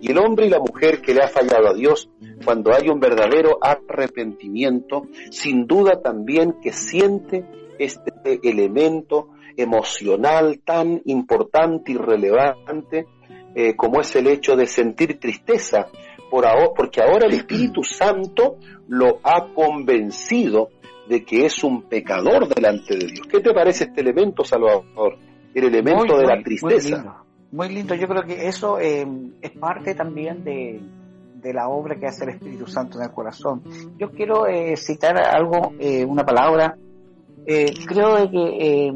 [0.01, 2.11] Y el hombre y la mujer que le ha fallado a Dios,
[2.45, 7.45] cuando hay un verdadero arrepentimiento, sin duda también que siente
[7.79, 13.07] este elemento emocional tan importante y relevante
[13.55, 15.87] eh, como es el hecho de sentir tristeza,
[16.31, 20.69] por ahora, porque ahora el Espíritu Santo lo ha convencido
[21.09, 23.27] de que es un pecador delante de Dios.
[23.31, 25.17] ¿Qué te parece este elemento, Salvador?
[25.55, 27.23] El elemento de la tristeza.
[27.53, 27.95] Muy lindo.
[27.95, 29.07] yo creo que eso eh,
[29.41, 30.81] es parte también de,
[31.37, 33.63] de, la obra que hace el Espíritu Santo en el corazón.
[33.99, 36.77] Yo quiero eh, citar algo, eh, una palabra.
[37.47, 38.89] creo de que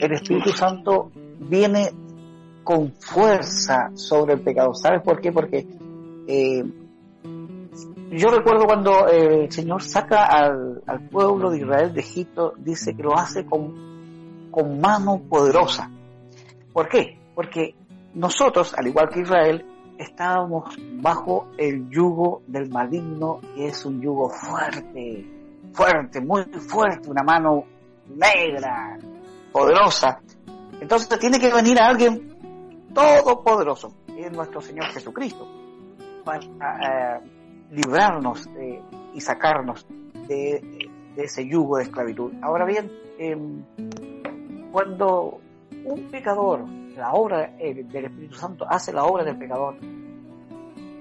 [0.00, 1.90] el Espíritu Santo viene
[2.62, 4.72] con fuerza sobre el pecado.
[4.74, 5.32] ¿Sabes por qué?
[5.32, 5.66] Porque
[8.10, 10.69] yo recuerdo cuando eh, el Señor saca al,
[11.10, 15.90] pueblo de Israel de Egipto, dice que lo hace con, con mano poderosa.
[16.72, 17.18] ¿Por qué?
[17.34, 17.74] Porque
[18.14, 19.64] nosotros, al igual que Israel,
[19.98, 25.26] estábamos bajo el yugo del maligno, que es un yugo fuerte,
[25.72, 27.64] fuerte, muy fuerte, una mano
[28.08, 28.98] negra,
[29.52, 30.20] poderosa.
[30.80, 32.36] Entonces tiene que venir a alguien
[32.94, 35.46] todopoderoso, que es nuestro Señor Jesucristo,
[36.24, 37.20] para eh,
[37.70, 38.82] librarnos eh,
[39.14, 39.86] y sacarnos
[40.34, 42.32] de, ese yugo de esclavitud.
[42.40, 43.64] Ahora bien, em,
[44.72, 45.40] cuando
[45.84, 46.66] un pecador,
[46.96, 49.76] la obra eh, del Espíritu Santo hace la obra del pecador,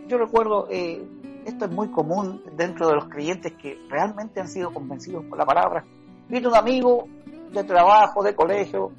[0.07, 1.01] yo recuerdo, eh,
[1.45, 5.45] esto es muy común dentro de los creyentes que realmente han sido convencidos por la
[5.45, 5.85] palabra.
[6.27, 7.07] Viene un amigo
[7.51, 8.91] de trabajo, de colegio,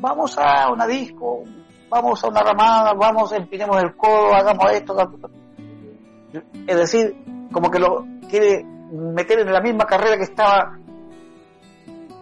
[0.00, 1.44] vamos a una disco,
[1.88, 4.96] vamos a una ramada, vamos, empinemos el codo, hagamos esto,
[6.66, 7.14] es decir,
[7.52, 10.78] como que lo quiere meter en la misma carrera que estaba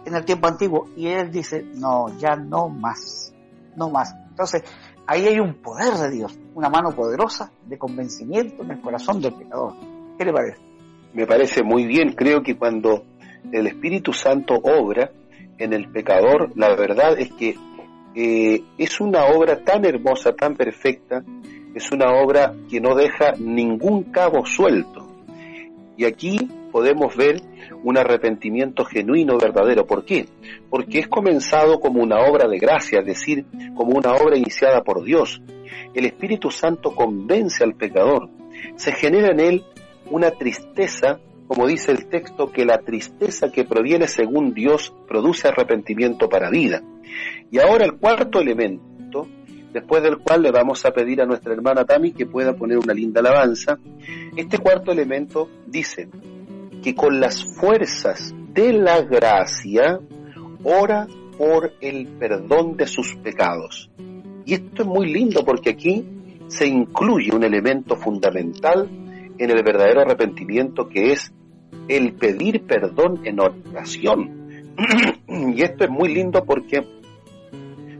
[0.05, 0.89] en el tiempo antiguo.
[0.95, 3.33] Y él dice, no, ya no más,
[3.75, 4.15] no más.
[4.29, 4.63] Entonces,
[5.07, 9.33] ahí hay un poder de Dios, una mano poderosa de convencimiento en el corazón del
[9.33, 9.73] pecador.
[10.17, 10.61] ¿Qué le parece?
[11.13, 13.03] Me parece muy bien, creo que cuando
[13.51, 15.11] el Espíritu Santo obra
[15.57, 17.55] en el pecador, la verdad es que
[18.15, 21.23] eh, es una obra tan hermosa, tan perfecta,
[21.73, 25.07] es una obra que no deja ningún cabo suelto.
[25.97, 26.37] Y aquí
[26.71, 27.41] podemos ver
[27.83, 29.85] un arrepentimiento genuino, verdadero.
[29.85, 30.27] ¿Por qué?
[30.69, 35.03] Porque es comenzado como una obra de gracia, es decir, como una obra iniciada por
[35.03, 35.41] Dios.
[35.93, 38.29] El Espíritu Santo convence al pecador
[38.75, 39.63] se genera en él
[40.09, 46.29] una tristeza, como dice el texto, que la tristeza que proviene según Dios produce arrepentimiento
[46.29, 46.81] para vida.
[47.51, 49.27] Y ahora el cuarto elemento,
[49.73, 52.93] después del cual le vamos a pedir a nuestra hermana Tami que pueda poner una
[52.93, 53.77] linda alabanza,
[54.35, 56.09] este cuarto elemento dice
[56.81, 59.99] que con las fuerzas de la gracia
[60.63, 63.89] ora por el perdón de sus pecados.
[64.45, 66.05] Y esto es muy lindo porque aquí
[66.47, 68.89] se incluye un elemento fundamental
[69.37, 71.31] en el verdadero arrepentimiento que es
[71.87, 74.73] el pedir perdón en oración.
[75.27, 76.85] y esto es muy lindo porque,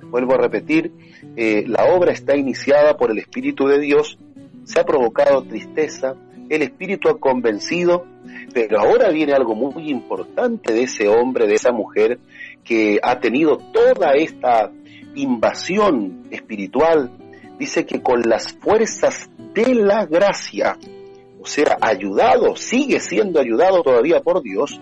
[0.09, 0.91] vuelvo a repetir,
[1.35, 4.17] eh, la obra está iniciada por el Espíritu de Dios,
[4.63, 6.15] se ha provocado tristeza,
[6.49, 8.05] el Espíritu ha convencido,
[8.53, 12.19] pero ahora viene algo muy importante de ese hombre, de esa mujer,
[12.63, 14.71] que ha tenido toda esta
[15.15, 17.11] invasión espiritual,
[17.57, 20.77] dice que con las fuerzas de la gracia,
[21.39, 24.79] o sea, ayudado, sigue siendo ayudado todavía por Dios,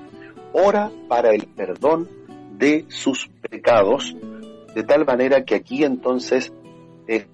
[0.53, 2.09] ora para el perdón
[2.57, 4.15] de sus pecados,
[4.73, 6.51] de tal manera que aquí entonces
[7.07, 7.25] eh,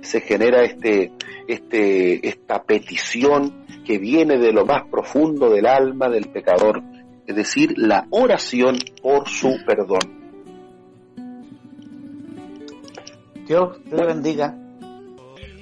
[0.00, 1.12] se genera este,
[1.48, 6.82] este, esta petición que viene de lo más profundo del alma del pecador,
[7.26, 10.16] es decir, la oración por su perdón.
[13.46, 14.56] Dios te bendiga.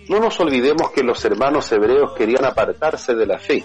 [0.08, 3.64] No nos olvidemos que los hermanos hebreos querían apartarse de la fe,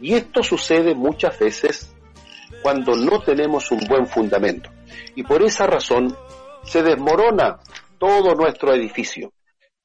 [0.00, 1.92] y esto sucede muchas veces
[2.62, 4.70] cuando no tenemos un buen fundamento,
[5.14, 6.16] y por esa razón
[6.64, 7.58] se desmorona
[7.98, 9.32] todo nuestro edificio.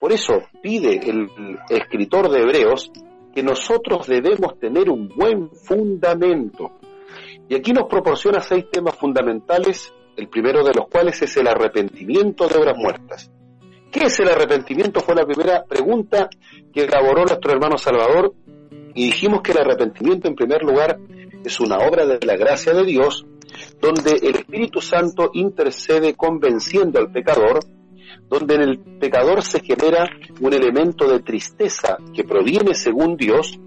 [0.01, 1.27] Por eso pide el
[1.69, 2.91] escritor de Hebreos
[3.35, 6.71] que nosotros debemos tener un buen fundamento.
[7.47, 12.47] Y aquí nos proporciona seis temas fundamentales, el primero de los cuales es el arrepentimiento
[12.47, 13.31] de obras muertas.
[13.91, 15.01] ¿Qué es el arrepentimiento?
[15.01, 16.27] Fue la primera pregunta
[16.73, 18.33] que elaboró nuestro hermano Salvador
[18.95, 20.97] y dijimos que el arrepentimiento en primer lugar
[21.45, 23.23] es una obra de la gracia de Dios
[23.79, 27.59] donde el Espíritu Santo intercede convenciendo al pecador,
[28.32, 33.60] donde en el pecador se genera un elemento de tristeza que proviene según Dios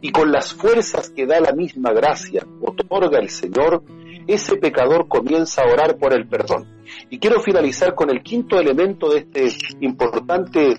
[0.00, 3.82] y con las fuerzas que da la misma gracia otorga el Señor,
[4.28, 6.84] ese pecador comienza a orar por el perdón.
[7.10, 9.48] Y quiero finalizar con el quinto elemento de este
[9.80, 10.78] importante,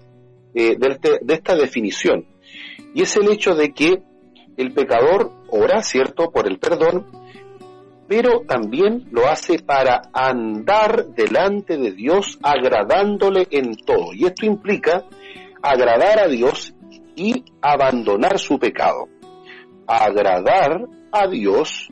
[0.54, 2.26] eh, este, de, esta definición,
[2.93, 4.02] y es el hecho de que
[4.56, 7.06] el pecador ora, ¿cierto?, por el perdón,
[8.07, 14.13] pero también lo hace para andar delante de Dios agradándole en todo.
[14.13, 15.03] Y esto implica
[15.61, 16.75] agradar a Dios
[17.15, 19.07] y abandonar su pecado.
[19.87, 21.89] Agradar a Dios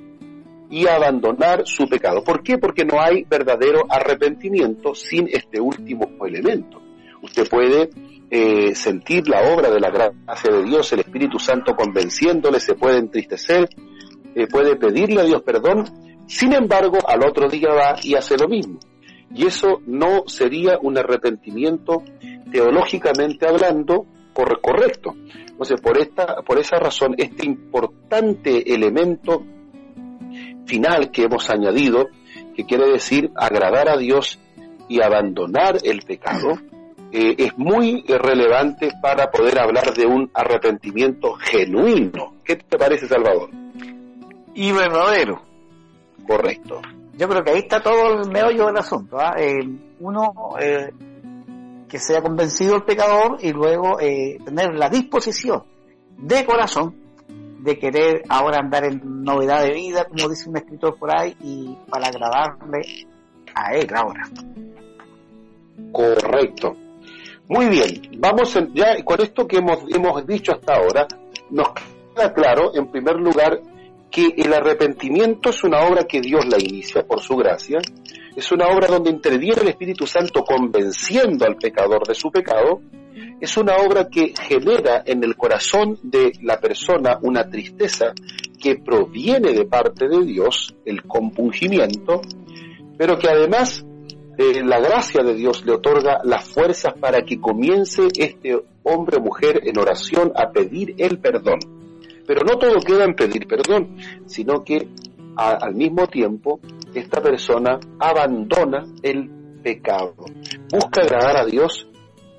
[0.69, 2.23] y abandonar su pecado.
[2.23, 2.57] ¿Por qué?
[2.57, 6.81] Porque no hay verdadero arrepentimiento sin este último elemento.
[7.21, 7.89] Usted puede
[8.29, 12.97] eh, sentir la obra de la gracia de Dios, el Espíritu Santo convenciéndole, se puede
[12.97, 13.69] entristecer,
[14.35, 15.85] eh, puede pedirle a Dios perdón,
[16.27, 18.79] sin embargo, al otro día va y hace lo mismo.
[19.33, 22.03] Y eso no sería un arrepentimiento
[22.51, 25.15] teológicamente hablando correcto.
[25.47, 29.43] Entonces, por, esta, por esa razón, este importante elemento
[30.65, 32.07] final que hemos añadido,
[32.55, 34.39] que quiere decir agradar a Dios
[34.87, 36.59] y abandonar el pecado,
[37.11, 42.35] eh, es muy relevante para poder hablar de un arrepentimiento genuino.
[42.43, 43.49] ¿Qué te parece, Salvador?
[44.55, 45.52] Y verdadero.
[46.27, 46.81] Correcto.
[47.15, 49.17] Yo creo que ahí está todo el meollo del asunto.
[49.19, 49.35] ¿ah?
[49.99, 50.91] uno eh,
[51.87, 55.63] que sea convencido el pecador y luego eh, tener la disposición
[56.17, 56.95] de corazón
[57.59, 61.77] de querer ahora andar en novedad de vida, como dice un escritor por ahí, y
[61.89, 63.07] para agradarle
[63.55, 64.23] a él ahora.
[65.91, 66.75] Correcto.
[67.47, 71.07] Muy bien, vamos ya con esto que hemos, hemos dicho hasta ahora,
[71.51, 71.69] nos
[72.15, 73.59] queda claro, en primer lugar,
[74.13, 77.79] que el arrepentimiento es una obra que Dios la inicia por su gracia,
[78.35, 82.79] es una obra donde interviene el Espíritu Santo convenciendo al pecador de su pecado,
[83.41, 88.13] es una obra que genera en el corazón de la persona una tristeza
[88.61, 92.21] que proviene de parte de Dios, el compungimiento,
[92.95, 93.83] pero que además
[94.37, 99.21] eh, la gracia de Dios le otorga las fuerzas para que comience este hombre o
[99.21, 101.82] mujer en oración a pedir el perdón.
[102.25, 104.87] Pero no todo queda en pedir perdón, sino que
[105.35, 106.59] al mismo tiempo
[106.93, 109.29] esta persona abandona el
[109.63, 110.15] pecado,
[110.71, 111.87] busca agradar a Dios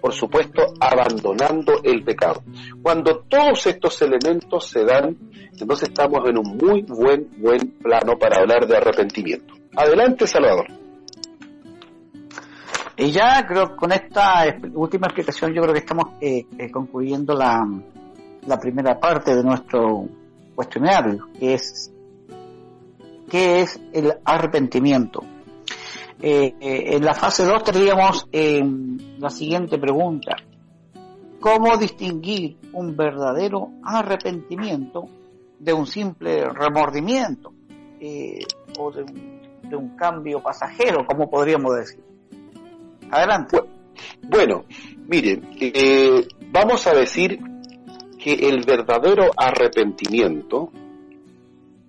[0.05, 2.43] por supuesto, abandonando el pecado.
[2.83, 5.17] Cuando todos estos elementos se dan,
[5.59, 9.55] entonces estamos en un muy buen, buen plano para hablar de arrepentimiento.
[9.75, 10.67] Adelante, Salvador.
[12.99, 17.67] Y ya creo con esta última explicación yo creo que estamos eh, eh, concluyendo la,
[18.47, 20.07] la primera parte de nuestro
[20.55, 21.93] cuestionario, que es
[23.31, 25.23] ¿qué es el arrepentimiento?
[26.21, 30.37] Eh, eh, en la fase 2 tendríamos la siguiente pregunta.
[31.41, 35.09] ¿Cómo distinguir un verdadero arrepentimiento
[35.59, 37.53] de un simple remordimiento
[38.01, 38.39] eh,
[38.79, 39.03] o de
[39.77, 42.03] un, cambio pasajero, como podríamos decir?
[43.11, 43.59] Adelante.
[44.23, 44.65] Bueno,
[45.07, 45.43] miren,
[46.53, 47.39] vamos a decir
[48.25, 50.73] que el verdadero arrepentimiento,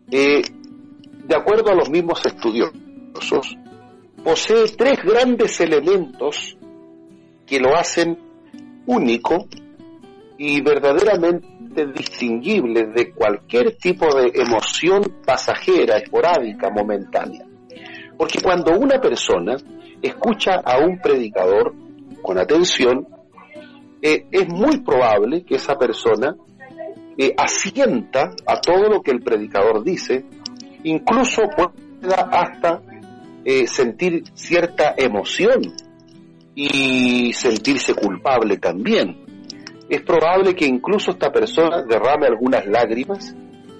[0.05, 0.43] de
[1.33, 3.57] acuerdo a los mismos estudiosos,
[4.21, 6.57] posee tres grandes elementos
[7.45, 8.19] que lo hacen
[8.85, 9.47] único
[10.37, 17.45] y verdaderamente distinguible de cualquier tipo de emoción pasajera, esporádica, momentánea.
[18.17, 19.55] Porque cuando una persona
[20.01, 21.73] escucha a un predicador
[22.21, 23.07] con atención,
[24.01, 26.35] eh, es muy probable que esa persona
[27.17, 30.25] eh, asienta a todo lo que el predicador dice,
[30.83, 32.81] incluso pueda hasta
[33.43, 35.61] eh, sentir cierta emoción
[36.55, 39.23] y sentirse culpable también.
[39.89, 43.35] Es probable que incluso esta persona derrame algunas lágrimas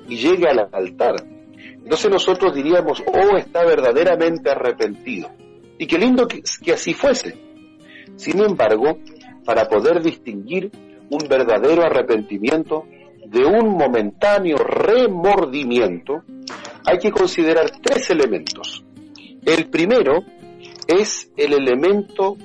[0.08, 1.16] y llegue al altar.
[1.58, 5.30] Entonces nosotros diríamos, oh, está verdaderamente arrepentido.
[5.78, 7.38] Y qué lindo que, que así fuese.
[8.16, 8.98] Sin embargo,
[9.46, 10.72] para poder distinguir
[11.10, 12.86] un verdadero arrepentimiento
[13.28, 16.24] de un momentáneo remordimiento,
[16.86, 18.84] hay que considerar tres elementos.
[19.46, 20.24] El primero
[20.88, 22.36] es el elemento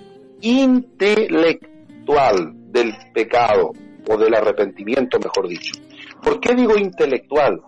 [0.41, 3.73] intelectual del pecado
[4.09, 5.75] o del arrepentimiento, mejor dicho.
[6.23, 7.61] ¿Por qué digo intelectual?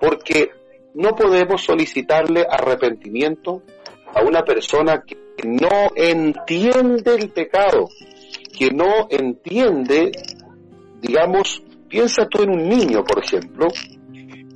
[0.00, 0.50] Porque
[0.94, 3.62] no podemos solicitarle arrepentimiento
[4.14, 7.88] a una persona que no entiende el pecado,
[8.58, 10.10] que no entiende,
[11.00, 13.68] digamos, piensa tú en un niño, por ejemplo,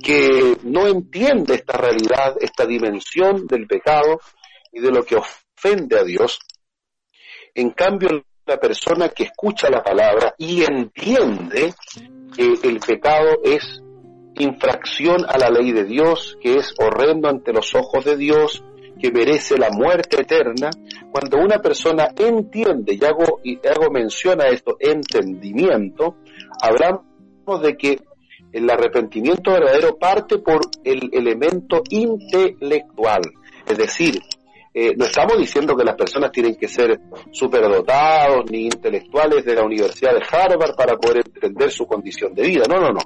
[0.03, 4.19] que no entiende esta realidad, esta dimensión del pecado
[4.73, 6.39] y de lo que ofende a Dios.
[7.55, 11.73] En cambio, la persona que escucha la palabra y entiende
[12.35, 13.81] que el pecado es
[14.35, 18.65] infracción a la ley de Dios, que es horrendo ante los ojos de Dios,
[18.99, 20.69] que merece la muerte eterna,
[21.11, 26.17] cuando una persona entiende, y hago, y hago mención a esto, entendimiento,
[26.61, 27.99] hablamos de que
[28.51, 33.21] el arrepentimiento verdadero parte por el elemento intelectual,
[33.67, 34.19] es decir,
[34.75, 36.99] eh, no estamos diciendo que las personas tienen que ser
[37.31, 42.63] superdotados ni intelectuales de la Universidad de Harvard para poder entender su condición de vida.
[42.67, 43.01] No, no, no.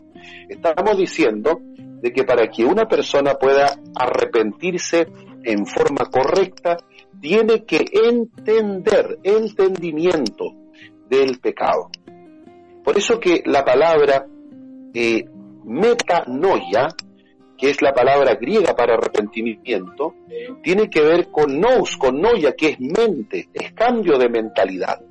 [0.47, 1.59] Estamos diciendo
[2.01, 5.07] de que para que una persona pueda arrepentirse
[5.43, 6.77] en forma correcta,
[7.19, 10.53] tiene que entender, entendimiento
[11.09, 11.89] del pecado.
[12.83, 14.25] Por eso que la palabra
[14.93, 15.25] eh,
[15.65, 16.87] metanoia,
[17.57, 20.15] que es la palabra griega para arrepentimiento,
[20.63, 25.01] tiene que ver con nous, con noia, que es mente, es cambio de mentalidad.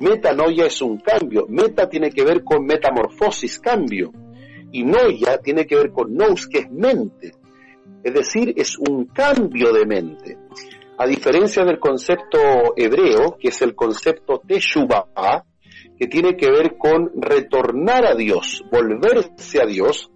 [0.00, 4.10] Metanoia es un cambio, meta tiene que ver con metamorfosis, cambio,
[4.72, 7.32] y noia tiene que ver con nous, que es mente.
[8.02, 10.38] Es decir, es un cambio de mente.
[10.98, 12.38] A diferencia del concepto
[12.76, 15.44] hebreo, que es el concepto teshuvah,
[15.98, 20.10] que tiene que ver con retornar a Dios, volverse a Dios,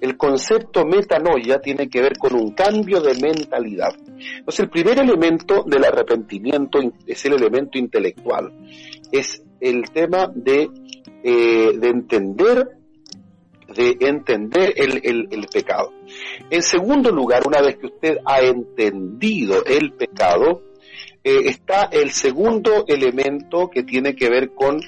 [0.00, 3.94] el concepto metanoia tiene que ver con un cambio de mentalidad.
[4.06, 8.52] Entonces, el primer elemento del arrepentimiento es el elemento intelectual,
[9.10, 10.70] es el tema de,
[11.24, 12.77] eh, de entender
[13.68, 15.92] de entender el, el, pecado.
[16.48, 20.62] En segundo lugar, una vez que usted ha entendido el pecado,
[21.22, 24.80] eh, está el segundo elemento que tiene que ver con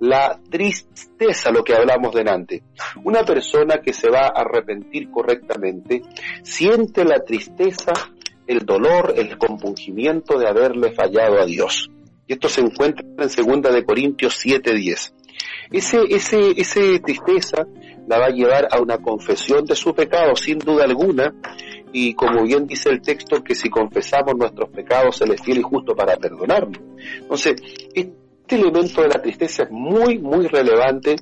[0.00, 2.62] la tristeza, lo que hablamos delante.
[3.04, 6.02] Una persona que se va a arrepentir correctamente
[6.42, 7.92] siente la tristeza,
[8.46, 11.90] el dolor, el compungimiento de haberle fallado a Dios.
[12.26, 15.12] Y esto se encuentra en segunda de Corintios 7:10.
[15.70, 17.66] Ese, ese, ese tristeza
[18.06, 21.34] la va a llevar a una confesión de su pecado, sin duda alguna,
[21.92, 25.62] y como bien dice el texto, que si confesamos nuestros pecados, Él es fiel y
[25.62, 26.80] justo para perdonarnos.
[27.20, 27.54] Entonces,
[27.94, 31.16] este elemento de la tristeza es muy, muy relevante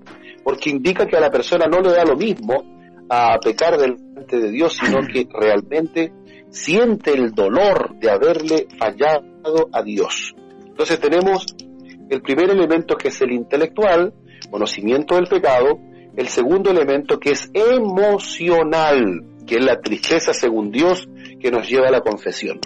[0.45, 2.63] porque indica que a la persona no le da lo mismo
[3.09, 6.13] a pecar delante de Dios, sino que realmente
[6.51, 10.35] siente el dolor de haberle fallado a Dios.
[10.67, 11.47] Entonces tenemos
[12.09, 14.15] el primer elemento que es el intelectual,
[14.51, 15.79] conocimiento del pecado,
[16.17, 21.09] el segundo elemento que es emocional, que es la tristeza según Dios
[21.41, 22.61] que nos lleva a la confesión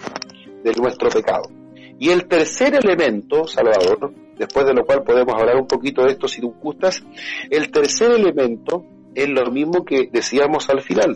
[0.63, 1.49] de nuestro pecado.
[1.97, 6.27] Y el tercer elemento, Salvador, después de lo cual podemos hablar un poquito de esto
[6.27, 7.03] si tú gustas,
[7.49, 11.15] el tercer elemento es lo mismo que decíamos al final,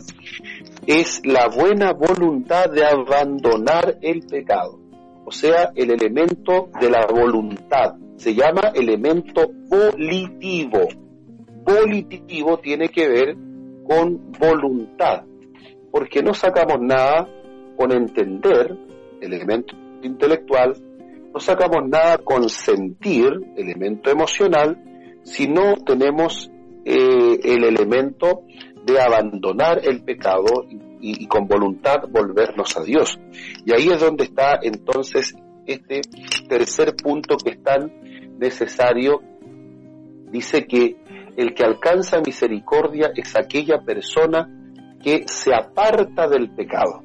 [0.86, 4.80] es la buena voluntad de abandonar el pecado,
[5.26, 10.88] o sea, el elemento de la voluntad, se llama elemento volitivo.
[11.70, 13.36] Volitivo tiene que ver
[13.86, 15.24] con voluntad,
[15.92, 17.28] porque no sacamos nada
[17.76, 18.76] con entender,
[19.20, 20.74] elemento intelectual,
[21.32, 26.50] no sacamos nada con sentir, elemento emocional, si no tenemos
[26.84, 28.42] eh, el elemento
[28.84, 33.18] de abandonar el pecado y, y, con voluntad volvernos a Dios.
[33.64, 35.34] Y ahí es donde está entonces
[35.66, 36.00] este
[36.48, 37.92] tercer punto que es tan
[38.38, 39.20] necesario.
[40.32, 40.96] Dice que
[41.40, 44.46] el que alcanza misericordia es aquella persona
[45.02, 47.02] que se aparta del pecado.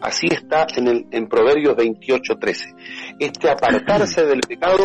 [0.00, 3.16] Así está en, el, en Proverbios 28:13.
[3.18, 4.84] Este apartarse del pecado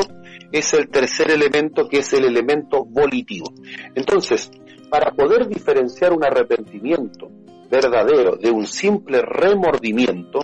[0.51, 3.53] es el tercer elemento que es el elemento volitivo.
[3.93, 4.49] Entonces,
[4.89, 7.29] para poder diferenciar un arrepentimiento
[7.69, 10.39] verdadero de un simple remordimiento,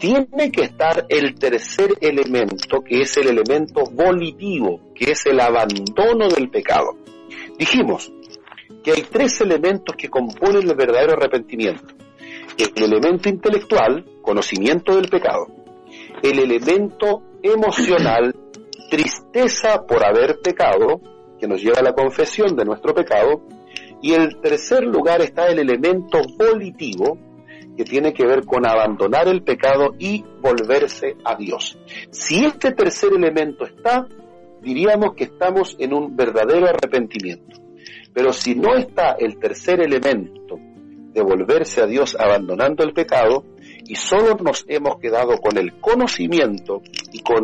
[0.00, 6.28] tiene que estar el tercer elemento, que es el elemento volitivo, que es el abandono
[6.28, 6.96] del pecado.
[7.58, 8.12] Dijimos
[8.84, 11.94] que hay tres elementos que componen el verdadero arrepentimiento.
[12.56, 15.46] El elemento intelectual, conocimiento del pecado.
[16.22, 18.34] El elemento emocional,
[18.90, 21.00] tristeza por haber pecado,
[21.38, 23.42] que nos lleva a la confesión de nuestro pecado.
[24.00, 27.18] Y en tercer lugar está el elemento volitivo,
[27.76, 31.78] que tiene que ver con abandonar el pecado y volverse a Dios.
[32.10, 34.06] Si este tercer elemento está,
[34.68, 37.56] diríamos que estamos en un verdadero arrepentimiento.
[38.12, 43.44] Pero si no está el tercer elemento de volverse a Dios abandonando el pecado,
[43.86, 47.42] y solo nos hemos quedado con el conocimiento y con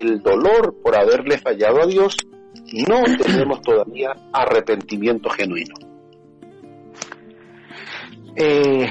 [0.00, 2.16] el dolor por haberle fallado a Dios,
[2.88, 5.74] no tenemos todavía arrepentimiento genuino.
[8.34, 8.88] Eh,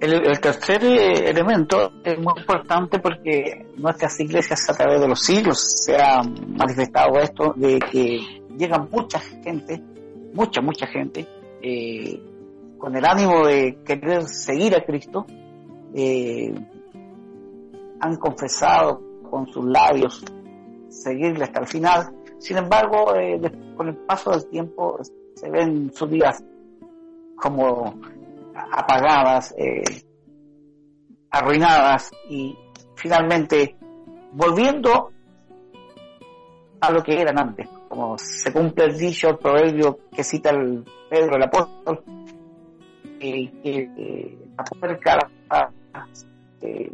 [0.00, 5.58] el, tercer eh, elemento es muy importante porque nuestras iglesias a través de los siglos
[5.58, 8.20] se ha manifestado esto de que
[8.56, 9.82] llega mucha gente,
[10.34, 11.26] mucha, mucha gente,
[11.62, 12.20] eh,
[12.78, 15.24] con el ánimo de querer seguir a Cristo,
[15.94, 16.52] eh,
[18.00, 20.22] han confesado con sus labios
[20.88, 22.14] seguirle hasta el final.
[22.38, 23.14] Sin embargo,
[23.76, 24.98] con el paso del tiempo
[25.34, 26.44] se ven sus vidas
[27.36, 27.94] como
[28.72, 29.82] apagadas, eh,
[31.30, 32.56] arruinadas y
[32.94, 33.76] finalmente
[34.32, 35.10] volviendo
[36.80, 40.84] a lo que eran antes, como se cumple el dicho, el proverbio que cita el
[41.08, 42.02] Pedro el apóstol,
[43.18, 45.70] que eh, la
[46.60, 46.92] eh,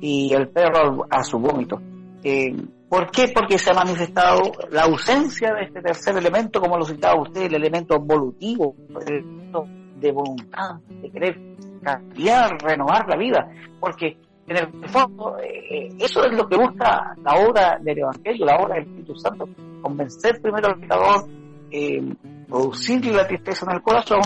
[0.00, 1.80] y el perro a su vómito.
[2.22, 2.54] Eh,
[2.88, 3.32] ¿Por qué?
[3.34, 7.54] Porque se ha manifestado la ausencia de este tercer elemento, como lo citaba usted, el
[7.54, 9.66] elemento volutivo, el elemento
[10.04, 11.40] de voluntad, de querer
[11.82, 13.48] cambiar, renovar la vida,
[13.80, 18.56] porque en el fondo eh, eso es lo que busca la obra del Evangelio, la
[18.56, 19.48] obra del Espíritu Santo,
[19.80, 21.26] convencer primero al pecador,
[21.70, 22.02] eh,
[22.46, 24.20] producirle la tristeza en el corazón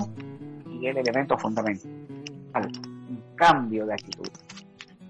[0.68, 1.93] y el elemento fundamental,
[3.09, 4.29] un cambio de actitud.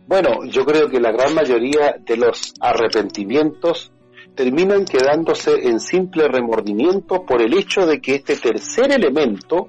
[0.07, 3.93] Bueno, yo creo que la gran mayoría de los arrepentimientos
[4.35, 9.69] terminan quedándose en simple remordimiento por el hecho de que este tercer elemento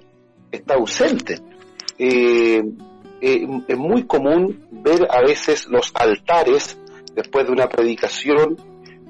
[0.52, 1.40] está ausente.
[1.98, 2.64] Eh,
[3.22, 6.78] eh, es muy común ver a veces los altares
[7.16, 8.58] después de una predicación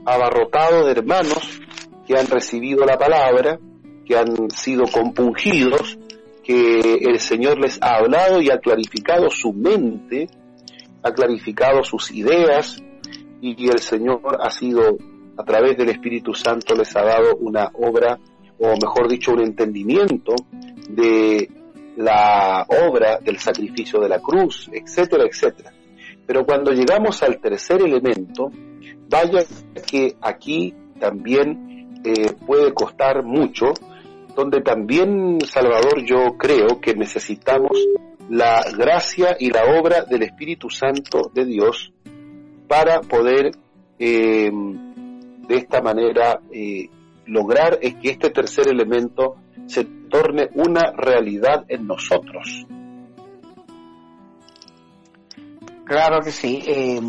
[0.06, 1.62] abarrotados de hermanos
[2.08, 3.60] que han recibido la palabra,
[4.06, 6.00] que han sido compungidos,
[6.44, 10.28] que el Señor les ha hablado y ha clarificado su mente,
[11.04, 12.82] ha clarificado sus ideas
[13.42, 14.98] y el Señor ha sido,
[15.38, 18.18] a través del Espíritu Santo, les ha dado una obra,
[18.60, 20.36] o mejor dicho, un entendimiento
[20.90, 21.50] de
[21.98, 25.74] la obra del sacrificio de la cruz, etcétera, etcétera.
[26.26, 28.52] Pero cuando llegamos al tercer elemento,
[29.10, 29.44] vaya
[29.90, 33.74] que aquí también eh, puede costar mucho,
[34.36, 37.72] donde también, Salvador, yo creo que necesitamos
[38.30, 41.92] la gracia y la obra del Espíritu Santo de Dios
[42.68, 43.52] para poder
[43.98, 46.90] eh, de esta manera eh,
[47.30, 52.66] lograr es que este tercer elemento se torne una realidad en nosotros.
[55.86, 56.62] Claro que sí.
[56.68, 57.00] Eh,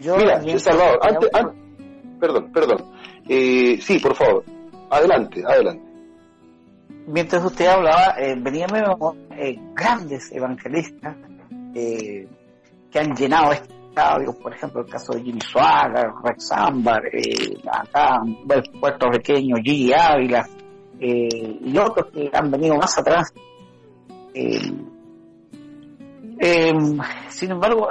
[0.00, 1.30] yo Mira, Salvador, antes,
[2.20, 2.78] perdón, perdón.
[3.28, 4.44] Eh, sí, por favor,
[4.90, 5.84] adelante, adelante.
[7.06, 8.70] Mientras usted hablaba, eh, venían
[9.36, 11.16] eh, grandes evangelistas
[11.74, 12.26] eh,
[12.90, 13.52] que han llenado
[14.40, 20.46] por ejemplo el caso de Jimmy Swagger, Rex Ambar, eh, acá el puertorriqueño Gigi Ávila
[20.98, 23.32] eh, y otros que han venido más atrás.
[24.34, 24.72] Eh,
[27.28, 27.88] sin embargo,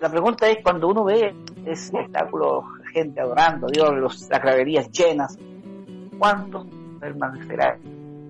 [0.00, 1.34] la pregunta es cuando uno ve
[1.66, 3.90] ese espectáculo, gente adorando Dios,
[4.30, 5.38] las graderías llenas,
[6.18, 6.66] ¿cuánto
[6.98, 7.76] permanecerá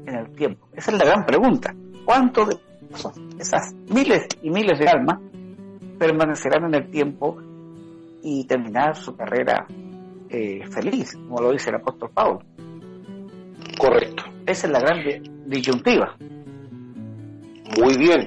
[0.07, 0.67] en el tiempo?
[0.73, 1.73] Esa es la gran pregunta.
[2.05, 2.59] ¿Cuánto de
[3.39, 5.19] esas miles y miles de almas
[6.03, 7.39] permanecerán en el tiempo
[8.25, 9.67] y terminar su carrera
[10.29, 12.41] eh, feliz, como lo dice el apóstol Pablo.
[13.79, 14.25] Correcto.
[14.45, 14.99] Esa es la gran
[15.47, 16.17] disyuntiva.
[17.79, 18.27] Muy bien.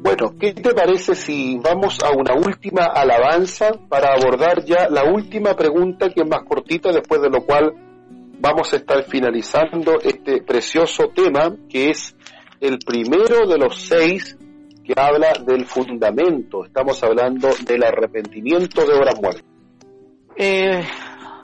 [0.00, 5.56] Bueno, ¿qué te parece si vamos a una última alabanza para abordar ya la última
[5.56, 7.72] pregunta que es más cortita, después de lo cual
[8.38, 12.14] vamos a estar finalizando este precioso tema que es
[12.60, 14.36] el primero de los seis
[14.96, 16.64] habla del fundamento.
[16.64, 19.44] Estamos hablando del arrepentimiento de obras muertas.
[20.36, 20.82] Eh,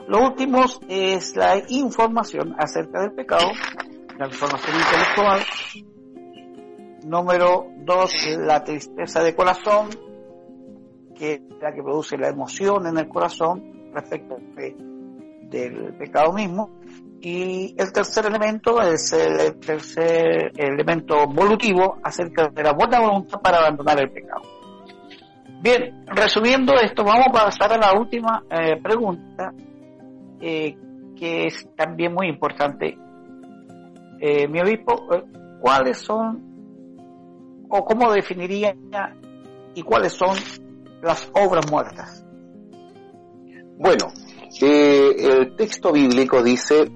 [0.09, 3.51] lo último es la información acerca del pecado,
[4.19, 5.41] la información intelectual.
[7.05, 9.89] Número dos, la tristeza de corazón,
[11.15, 14.37] que es la que produce la emoción en el corazón respecto
[15.51, 16.78] del pecado mismo.
[17.21, 23.59] Y el tercer elemento es el tercer elemento volutivo acerca de la buena voluntad para
[23.59, 24.43] abandonar el pecado.
[25.61, 29.53] Bien, resumiendo esto, vamos a pasar a la última eh, pregunta,
[30.41, 30.77] eh,
[31.17, 32.97] que es también muy importante.
[34.21, 35.05] Eh, mi obispo,
[35.61, 38.77] ¿cuáles son, o cómo definiría
[39.75, 40.37] y cuáles son
[41.03, 42.25] las obras muertas?
[43.77, 44.13] Bueno,
[44.61, 46.89] el texto bíblico dice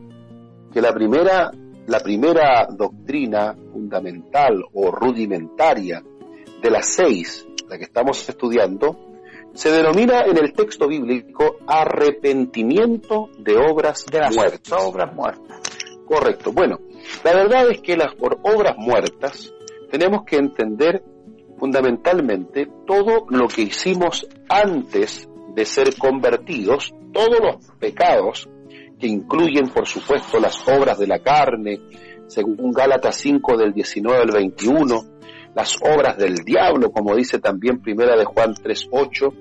[0.72, 1.50] que la primera,
[1.86, 6.02] la primera doctrina fundamental o rudimentaria
[6.62, 8.96] de las seis, la que estamos estudiando,
[9.54, 14.78] se denomina en el texto bíblico arrepentimiento de obras de las muertas.
[14.82, 15.60] obras muertas.
[16.06, 16.52] Correcto.
[16.52, 16.78] Bueno,
[17.24, 19.52] la verdad es que las por obras muertas
[19.90, 21.02] tenemos que entender
[21.58, 28.48] fundamentalmente todo lo que hicimos antes de ser convertidos, todos los pecados
[29.02, 31.80] que incluyen, por supuesto, las obras de la carne,
[32.28, 35.04] según Gálatas 5 del 19 al 21,
[35.56, 39.34] las obras del diablo, como dice también Primera de Juan 3.8,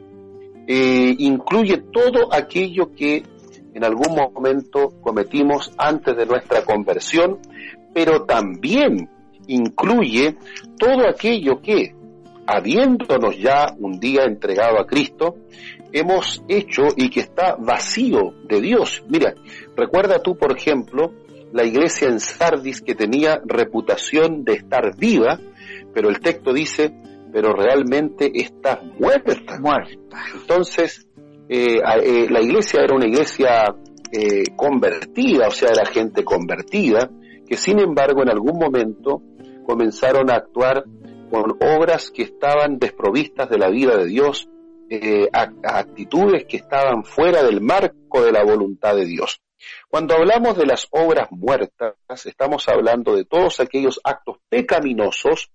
[0.68, 3.22] eh, incluye todo aquello que
[3.76, 7.38] en algún momento cometimos antes de nuestra conversión,
[7.93, 9.12] pero también
[9.45, 10.38] incluye
[10.80, 11.93] todo aquello que,
[12.47, 15.36] habiéndonos ya un día entregado a Cristo,
[15.92, 19.04] hemos hecho y que está vacío de Dios.
[19.10, 19.34] Mira,
[19.76, 21.14] recuerda tú, por ejemplo,
[21.54, 25.39] la iglesia en Sardis que tenía reputación de estar viva,
[25.94, 26.94] pero el texto dice,
[27.32, 29.60] pero realmente está muerta.
[29.60, 30.24] Muerta.
[30.34, 31.08] Entonces,
[31.50, 33.76] eh, eh, la iglesia era una iglesia
[34.12, 37.10] eh, convertida, o sea, era gente convertida,
[37.48, 39.22] que sin embargo en algún momento
[39.66, 40.86] comenzaron a actuar
[41.30, 44.50] con obras que estaban desprovistas de la vida de Dios,
[44.94, 45.30] eh,
[45.64, 49.42] actitudes que estaban fuera del marco de la voluntad de Dios.
[49.88, 55.50] Cuando hablamos de las obras muertas, estamos hablando de todos aquellos actos pecaminosos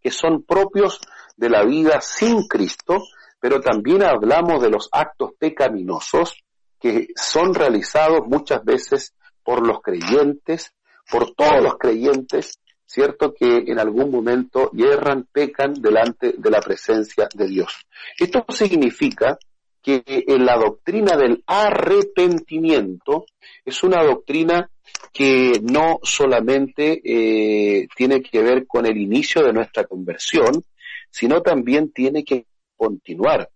[0.00, 1.00] que son propios
[1.36, 3.04] de la vida sin Cristo,
[3.38, 6.42] pero también hablamos de los actos pecaminosos
[6.80, 10.72] que son realizados muchas veces por los creyentes,
[11.10, 12.58] por todos los creyentes,
[12.88, 17.86] cierto que en algún momento hierran, pecan delante de la presencia de Dios.
[18.18, 19.38] Esto significa
[19.82, 23.26] que en la doctrina del arrepentimiento
[23.64, 24.70] es una doctrina
[25.12, 30.64] que no solamente eh, tiene que ver con el inicio de nuestra conversión,
[31.10, 33.50] sino también tiene que continuar,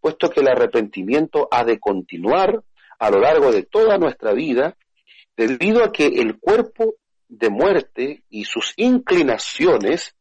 [0.00, 2.62] puesto que el arrepentimiento ha de continuar
[2.98, 4.76] a lo largo de toda nuestra vida,
[5.36, 6.94] debido a que el cuerpo
[7.28, 10.16] de muerte y sus inclinaciones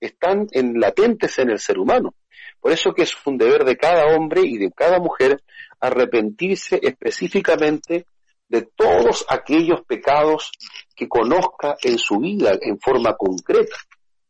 [0.00, 2.14] están en, latentes en el ser humano.
[2.60, 5.42] Por eso que es un deber de cada hombre y de cada mujer
[5.80, 8.06] arrepentirse específicamente
[8.48, 10.52] de todos aquellos pecados
[10.94, 13.76] que conozca en su vida en forma concreta.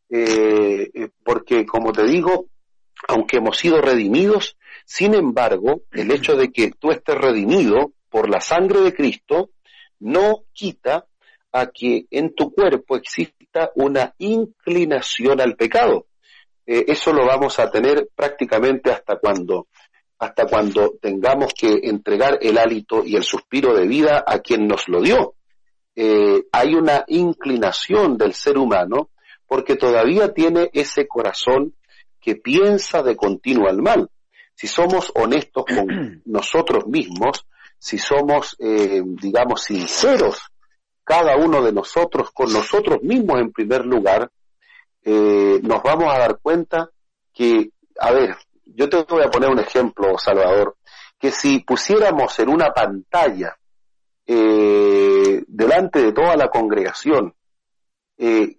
[0.09, 2.47] Eh, eh, porque, como te digo,
[3.09, 8.41] aunque hemos sido redimidos, sin embargo, el hecho de que tú estés redimido por la
[8.41, 9.51] sangre de Cristo
[9.99, 11.07] no quita
[11.55, 16.07] a que en tu cuerpo exista una inclinación al pecado.
[16.67, 19.69] Eh, eso lo vamos a tener prácticamente hasta cuando
[20.19, 24.89] hasta cuando tengamos que entregar el hálito y el suspiro de vida a quien nos
[24.89, 25.35] lo dio.
[25.95, 29.11] Eh, hay una inclinación del ser humano
[29.47, 31.75] porque todavía tiene ese corazón
[32.21, 34.09] que piensa de continuo al mal.
[34.55, 37.47] si somos honestos con nosotros mismos,
[37.79, 40.39] si somos, eh, digamos, sinceros,
[41.05, 44.31] cada uno de nosotros, con nosotros mismos en primer lugar,
[45.03, 46.91] eh, nos vamos a dar cuenta
[47.33, 50.77] que, a ver, yo te voy a poner un ejemplo, Salvador,
[51.19, 53.57] que si pusiéramos en una pantalla
[54.27, 57.35] eh, delante de toda la congregación
[58.17, 58.57] eh,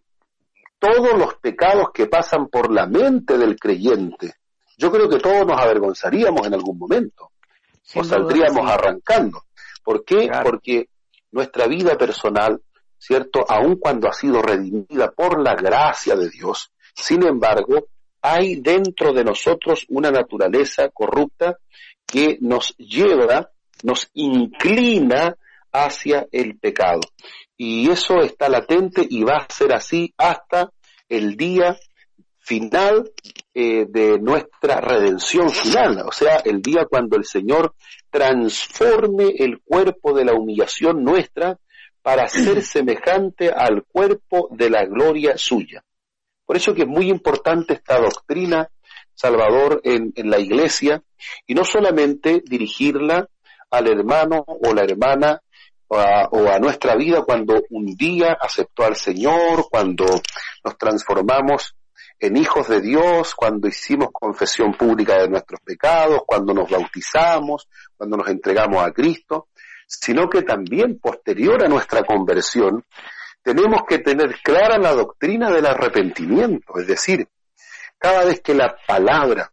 [0.78, 4.36] todos los pecados que pasan por la mente del creyente,
[4.78, 7.32] yo creo que todos nos avergonzaríamos en algún momento,
[7.96, 9.44] o saldríamos arrancando.
[9.84, 10.30] ¿Por qué?
[10.44, 10.90] Porque
[11.36, 12.62] nuestra vida personal,
[12.98, 13.46] ¿cierto?
[13.48, 17.88] Aun cuando ha sido redimida por la gracia de Dios, sin embargo,
[18.22, 21.58] hay dentro de nosotros una naturaleza corrupta
[22.08, 23.52] que nos lleva,
[23.84, 25.36] nos inclina
[25.74, 27.02] hacia el pecado.
[27.58, 30.72] Y eso está latente y va a ser así hasta
[31.10, 31.78] el día
[32.40, 33.12] final
[33.58, 37.74] eh, de nuestra redención final, o sea, el día cuando el Señor
[38.10, 41.58] transforme el cuerpo de la humillación nuestra
[42.02, 45.84] para ser semejante al cuerpo de la gloria suya.
[46.46, 48.70] Por eso que es muy importante esta doctrina,
[49.14, 51.02] Salvador, en, en la iglesia,
[51.48, 53.30] y no solamente dirigirla
[53.72, 55.42] al hermano o la hermana
[55.88, 60.06] o a, nuestra vida cuando un día aceptó al Señor, cuando
[60.64, 61.76] nos transformamos
[62.20, 68.18] en hijos de Dios, cuando hicimos confesión pública de nuestros pecados, cuando nos bautizamos, cuando
[68.18, 69.50] nos entregamos a Cristo,
[69.88, 72.84] sino que también posterior a nuestra conversión,
[73.44, 77.28] tenemos que tener clara la doctrina del arrepentimiento, es decir,
[77.98, 79.52] cada vez que la palabra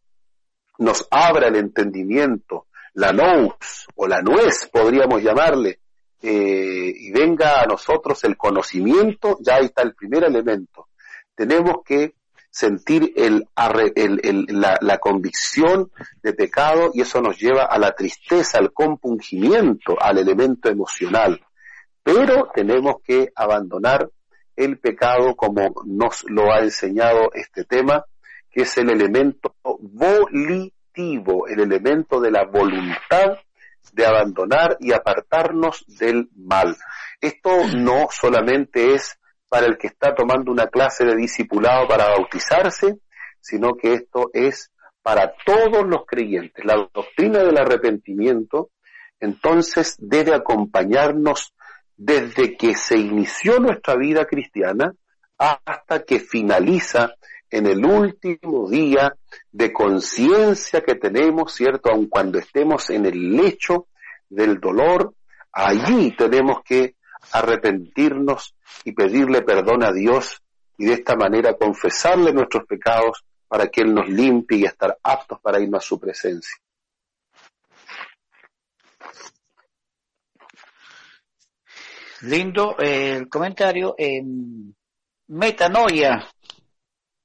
[0.79, 5.81] nos abra el entendimiento, la nous o la nuez podríamos llamarle,
[6.23, 10.89] eh, y venga a nosotros el conocimiento, ya ahí está el primer elemento.
[11.35, 12.15] Tenemos que
[12.53, 15.91] sentir el, la, la, convicción
[16.23, 21.41] de pecado y eso nos lleva a la tristeza, al compungimiento, al elemento emocional.
[22.03, 24.11] Pero tenemos que abandonar
[24.55, 28.05] el pecado como nos lo ha enseñado este tema,
[28.51, 33.39] que es el elemento volitivo, el elemento de la voluntad
[33.95, 36.77] de abandonar y apartarnos del mal.
[37.19, 39.19] Esto no solamente es
[39.53, 43.01] para el que está tomando una clase de discipulado para bautizarse,
[43.39, 44.73] sino que esto es
[45.03, 46.65] para todos los creyentes.
[46.65, 48.71] La doctrina del arrepentimiento
[49.21, 51.53] entonces debe acompañarnos
[51.95, 54.95] desde que se inició nuestra vida cristiana
[55.37, 57.13] hasta que finaliza
[57.51, 59.15] en el último día
[59.51, 61.91] de conciencia que tenemos, ¿cierto?
[61.91, 63.89] Aun cuando estemos en el lecho
[64.31, 65.13] del dolor,
[65.53, 66.95] allí tenemos que
[67.31, 68.55] arrepentirnos
[68.85, 70.43] y pedirle perdón a Dios
[70.77, 75.39] y de esta manera confesarle nuestros pecados para que Él nos limpie y estar aptos
[75.41, 76.57] para irnos a su presencia.
[82.23, 83.97] Lindo eh, el comentario.
[85.29, 86.29] metanoia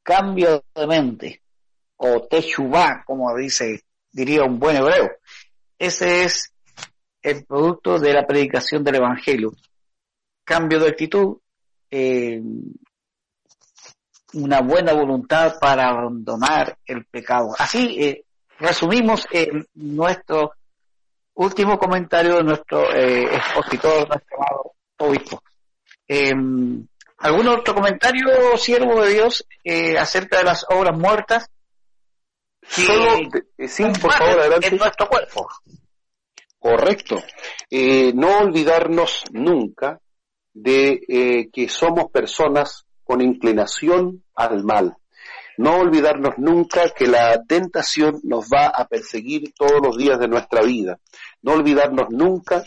[0.08, 1.42] cambio de mente,
[1.98, 5.12] o techubá, como dice, diría un buen hebreo.
[5.78, 6.54] Ese es
[7.22, 9.52] el producto de la predicación del Evangelio.
[10.48, 11.40] Cambio de actitud,
[11.92, 12.42] eh,
[14.34, 17.54] una buena voluntad para abandonar el pecado.
[17.60, 18.24] Así eh,
[18.58, 19.28] resumimos
[19.74, 20.54] nuestro
[21.34, 25.44] último comentario de nuestro eh, expositor, nuestro amado obispo.
[27.20, 31.50] ¿Algún otro comentario, siervo de Dios, eh, acerca de las obras muertas?
[32.62, 33.18] Solo,
[33.58, 34.68] eh, sí, por favor, adelante.
[34.68, 35.48] En nuestro cuerpo.
[36.58, 37.22] Correcto.
[37.70, 40.00] Eh, no olvidarnos nunca
[40.62, 44.98] de que somos personas con inclinación al mal.
[45.58, 50.62] No olvidarnos nunca que la tentación nos va a perseguir todos los días de nuestra
[50.62, 51.00] vida.
[51.42, 52.64] No olvidarnos nunca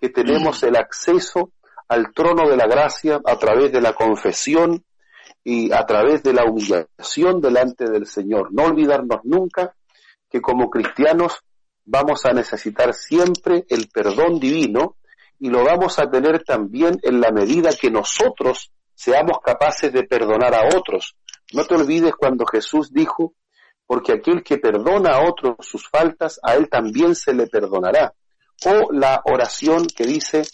[0.00, 1.52] que tenemos el acceso
[1.88, 4.84] al trono de la gracia a través de la confesión
[5.44, 8.52] y a través de la humillación delante del Señor.
[8.52, 9.74] No olvidarnos nunca
[10.28, 11.40] que como cristianos
[11.84, 14.96] vamos a necesitar siempre el perdón divino
[15.42, 20.54] y lo vamos a tener también en la medida que nosotros seamos capaces de perdonar
[20.54, 21.16] a otros.
[21.52, 23.34] No te olvides cuando Jesús dijo,
[23.84, 28.14] porque aquel que perdona a otros sus faltas, a él también se le perdonará.
[28.66, 30.44] O la oración que dice,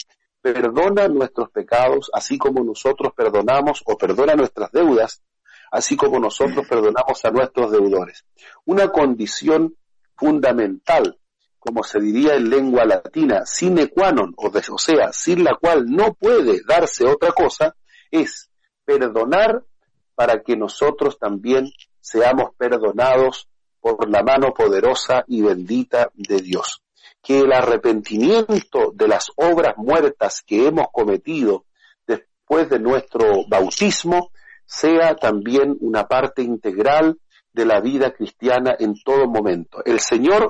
[0.40, 5.20] perdona nuestros pecados, así como nosotros perdonamos o perdona nuestras deudas,
[5.70, 8.24] así como nosotros perdonamos a nuestros deudores.
[8.64, 9.76] Una condición
[10.16, 11.18] fundamental,
[11.68, 15.84] como se diría en lengua latina, sine qua non, o, o sea, sin la cual
[15.84, 17.76] no puede darse otra cosa,
[18.10, 18.48] es
[18.86, 19.62] perdonar
[20.14, 23.50] para que nosotros también seamos perdonados
[23.82, 26.82] por la mano poderosa y bendita de Dios.
[27.22, 31.66] Que el arrepentimiento de las obras muertas que hemos cometido
[32.06, 34.30] después de nuestro bautismo
[34.64, 37.18] sea también una parte integral
[37.52, 39.84] de la vida cristiana en todo momento.
[39.84, 40.48] El Señor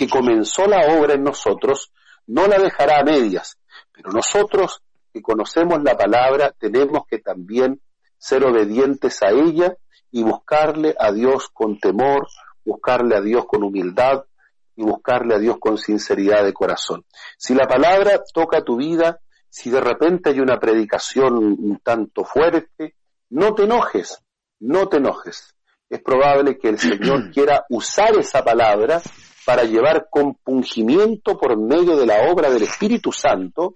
[0.00, 1.92] que comenzó la obra en nosotros
[2.26, 3.58] no la dejará a medias,
[3.92, 4.82] pero nosotros
[5.12, 7.82] que conocemos la palabra tenemos que también
[8.16, 9.76] ser obedientes a ella
[10.10, 12.28] y buscarle a Dios con temor,
[12.64, 14.24] buscarle a Dios con humildad
[14.74, 17.04] y buscarle a Dios con sinceridad de corazón.
[17.36, 19.20] Si la palabra toca tu vida,
[19.50, 22.96] si de repente hay una predicación un tanto fuerte,
[23.28, 24.18] no te enojes,
[24.60, 25.54] no te enojes.
[25.90, 29.02] Es probable que el Señor quiera usar esa palabra
[29.50, 33.74] para llevar compungimiento por medio de la obra del Espíritu Santo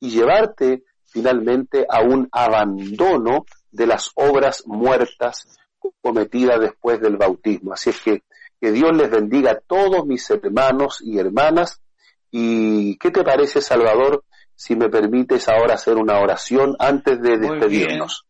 [0.00, 5.46] y llevarte finalmente a un abandono de las obras muertas
[6.00, 7.72] cometidas después del bautismo.
[7.72, 8.22] Así es que
[8.60, 11.80] que Dios les bendiga a todos mis hermanos y hermanas.
[12.32, 14.24] ¿Y qué te parece, Salvador,
[14.56, 18.26] si me permites ahora hacer una oración antes de despedirnos?